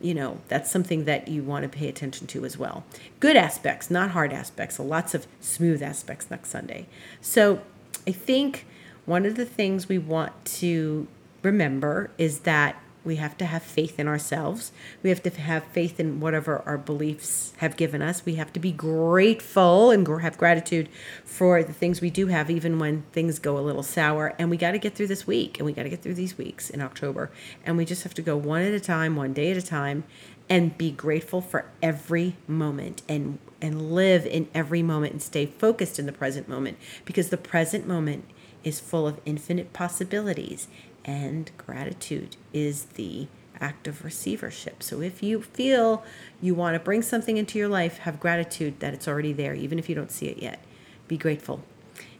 you 0.00 0.14
know, 0.14 0.38
that's 0.48 0.70
something 0.70 1.04
that 1.06 1.28
you 1.28 1.42
want 1.42 1.62
to 1.62 1.68
pay 1.68 1.88
attention 1.88 2.26
to 2.28 2.44
as 2.44 2.58
well. 2.58 2.84
Good 3.18 3.36
aspects, 3.36 3.90
not 3.90 4.10
hard 4.10 4.32
aspects, 4.32 4.78
lots 4.78 5.14
of 5.14 5.26
smooth 5.40 5.82
aspects 5.82 6.30
next 6.30 6.50
Sunday. 6.50 6.86
So 7.20 7.62
I 8.06 8.12
think 8.12 8.66
one 9.06 9.24
of 9.24 9.36
the 9.36 9.46
things 9.46 9.88
we 9.88 9.98
want 9.98 10.44
to 10.44 11.06
remember 11.42 12.10
is 12.18 12.40
that 12.40 12.80
we 13.06 13.16
have 13.16 13.38
to 13.38 13.46
have 13.46 13.62
faith 13.62 13.98
in 14.00 14.08
ourselves. 14.08 14.72
We 15.02 15.10
have 15.10 15.22
to 15.22 15.30
have 15.30 15.64
faith 15.64 16.00
in 16.00 16.18
whatever 16.18 16.62
our 16.66 16.76
beliefs 16.76 17.54
have 17.58 17.76
given 17.76 18.02
us. 18.02 18.26
We 18.26 18.34
have 18.34 18.52
to 18.54 18.60
be 18.60 18.72
grateful 18.72 19.92
and 19.92 20.06
have 20.20 20.36
gratitude 20.36 20.88
for 21.24 21.62
the 21.62 21.72
things 21.72 22.00
we 22.00 22.10
do 22.10 22.26
have, 22.26 22.50
even 22.50 22.78
when 22.80 23.02
things 23.12 23.38
go 23.38 23.56
a 23.56 23.60
little 23.60 23.84
sour. 23.84 24.34
And 24.38 24.50
we 24.50 24.56
got 24.56 24.72
to 24.72 24.78
get 24.78 24.96
through 24.96 25.06
this 25.06 25.26
week 25.26 25.58
and 25.58 25.66
we 25.66 25.72
got 25.72 25.84
to 25.84 25.88
get 25.88 26.02
through 26.02 26.14
these 26.14 26.36
weeks 26.36 26.68
in 26.68 26.82
October. 26.82 27.30
And 27.64 27.76
we 27.76 27.84
just 27.84 28.02
have 28.02 28.14
to 28.14 28.22
go 28.22 28.36
one 28.36 28.62
at 28.62 28.74
a 28.74 28.80
time, 28.80 29.14
one 29.14 29.32
day 29.32 29.52
at 29.52 29.56
a 29.56 29.62
time, 29.62 30.02
and 30.48 30.76
be 30.76 30.90
grateful 30.90 31.40
for 31.40 31.66
every 31.82 32.36
moment 32.48 33.02
and 33.08 33.38
and 33.60 33.90
live 33.92 34.26
in 34.26 34.48
every 34.52 34.82
moment 34.82 35.12
and 35.12 35.22
stay 35.22 35.46
focused 35.46 35.98
in 35.98 36.04
the 36.04 36.12
present 36.12 36.46
moment 36.46 36.76
because 37.06 37.30
the 37.30 37.38
present 37.38 37.86
moment 37.86 38.24
is 38.62 38.78
full 38.78 39.06
of 39.06 39.18
infinite 39.24 39.72
possibilities 39.72 40.68
and 41.06 41.50
gratitude 41.56 42.36
is 42.52 42.84
the 42.96 43.28
act 43.60 43.86
of 43.86 44.04
receivership. 44.04 44.82
So 44.82 45.00
if 45.00 45.22
you 45.22 45.40
feel 45.40 46.04
you 46.42 46.54
want 46.54 46.74
to 46.74 46.80
bring 46.80 47.00
something 47.00 47.38
into 47.38 47.58
your 47.58 47.68
life, 47.68 47.98
have 47.98 48.20
gratitude 48.20 48.80
that 48.80 48.92
it's 48.92 49.08
already 49.08 49.32
there, 49.32 49.54
even 49.54 49.78
if 49.78 49.88
you 49.88 49.94
don't 49.94 50.10
see 50.10 50.26
it 50.26 50.42
yet. 50.42 50.62
Be 51.08 51.16
grateful. 51.16 51.62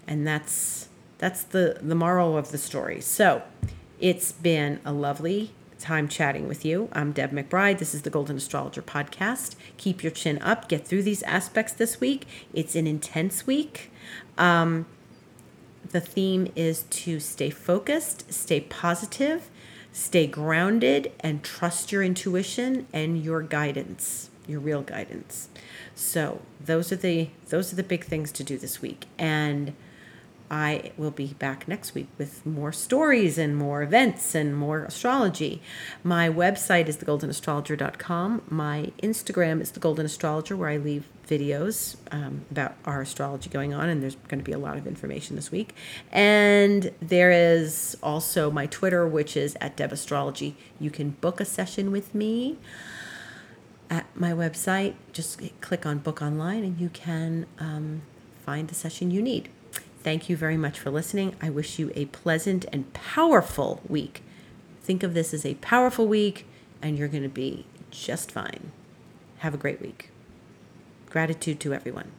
And 0.06 0.26
that's 0.26 0.88
that's 1.18 1.42
the 1.42 1.78
the 1.82 1.94
moral 1.94 2.38
of 2.38 2.52
the 2.52 2.58
story. 2.58 3.00
So 3.00 3.42
it's 3.98 4.32
been 4.32 4.80
a 4.84 4.92
lovely 4.92 5.52
time 5.78 6.08
chatting 6.08 6.48
with 6.48 6.64
you. 6.64 6.88
I'm 6.92 7.12
Deb 7.12 7.32
McBride. 7.32 7.78
This 7.78 7.94
is 7.94 8.02
the 8.02 8.10
Golden 8.10 8.36
Astrologer 8.36 8.82
podcast. 8.82 9.56
Keep 9.76 10.02
your 10.02 10.12
chin 10.12 10.38
up. 10.40 10.68
Get 10.68 10.86
through 10.86 11.02
these 11.02 11.22
aspects 11.24 11.72
this 11.72 12.00
week. 12.00 12.26
It's 12.54 12.74
an 12.74 12.86
intense 12.86 13.46
week. 13.46 13.90
Um, 14.38 14.86
the 15.90 16.00
theme 16.00 16.50
is 16.56 16.82
to 16.82 17.20
stay 17.20 17.50
focused, 17.50 18.32
stay 18.32 18.60
positive, 18.60 19.48
stay 19.92 20.26
grounded, 20.26 21.12
and 21.20 21.42
trust 21.42 21.92
your 21.92 22.02
intuition 22.02 22.86
and 22.92 23.22
your 23.22 23.42
guidance, 23.42 24.30
your 24.46 24.60
real 24.60 24.82
guidance. 24.82 25.48
So 25.94 26.42
those 26.60 26.92
are 26.92 26.96
the 26.96 27.30
those 27.48 27.72
are 27.72 27.76
the 27.76 27.82
big 27.82 28.04
things 28.04 28.32
to 28.32 28.44
do 28.44 28.58
this 28.58 28.82
week. 28.82 29.06
And 29.18 29.74
I 30.50 30.92
will 30.96 31.10
be 31.10 31.34
back 31.34 31.66
next 31.66 31.94
week 31.94 32.08
with 32.18 32.44
more 32.46 32.72
stories 32.72 33.38
and 33.38 33.56
more 33.56 33.82
events 33.82 34.34
and 34.34 34.56
more 34.56 34.84
astrology. 34.84 35.60
My 36.04 36.28
website 36.28 36.86
is 36.86 36.98
thegoldenastrologer.com. 36.98 38.42
My 38.48 38.92
Instagram 39.02 39.60
is 39.60 39.72
the 39.72 39.80
Golden 39.80 40.06
Astrologer, 40.06 40.56
where 40.56 40.68
I 40.68 40.76
leave 40.76 41.08
videos 41.26 41.96
um, 42.12 42.44
about 42.50 42.74
our 42.84 43.02
astrology 43.02 43.50
going 43.50 43.74
on, 43.74 43.88
and 43.88 44.02
there's 44.02 44.14
going 44.28 44.38
to 44.38 44.44
be 44.44 44.52
a 44.52 44.58
lot 44.58 44.76
of 44.76 44.86
information 44.86 45.34
this 45.36 45.50
week. 45.50 45.74
And 46.12 46.92
there 47.00 47.32
is 47.32 47.96
also 48.02 48.50
my 48.50 48.66
Twitter, 48.66 49.06
which 49.06 49.36
is 49.36 49.56
at 49.60 49.76
Deb 49.76 49.92
Astrology. 49.92 50.56
You 50.78 50.90
can 50.90 51.10
book 51.10 51.40
a 51.40 51.44
session 51.44 51.90
with 51.90 52.14
me 52.14 52.58
at 53.90 54.06
my 54.14 54.32
website. 54.32 54.94
Just 55.12 55.40
click 55.60 55.84
on 55.84 55.98
Book 55.98 56.22
Online, 56.22 56.62
and 56.62 56.80
you 56.80 56.88
can 56.88 57.46
um, 57.58 58.02
find 58.44 58.68
the 58.68 58.74
session 58.74 59.10
you 59.10 59.22
need. 59.22 59.48
Thank 60.06 60.28
you 60.28 60.36
very 60.36 60.56
much 60.56 60.78
for 60.78 60.92
listening. 60.92 61.34
I 61.42 61.50
wish 61.50 61.80
you 61.80 61.90
a 61.96 62.04
pleasant 62.04 62.64
and 62.72 62.92
powerful 62.92 63.80
week. 63.88 64.22
Think 64.80 65.02
of 65.02 65.14
this 65.14 65.34
as 65.34 65.44
a 65.44 65.54
powerful 65.54 66.06
week, 66.06 66.46
and 66.80 66.96
you're 66.96 67.08
going 67.08 67.24
to 67.24 67.28
be 67.28 67.66
just 67.90 68.30
fine. 68.30 68.70
Have 69.38 69.52
a 69.52 69.56
great 69.56 69.80
week. 69.82 70.10
Gratitude 71.10 71.58
to 71.58 71.74
everyone. 71.74 72.12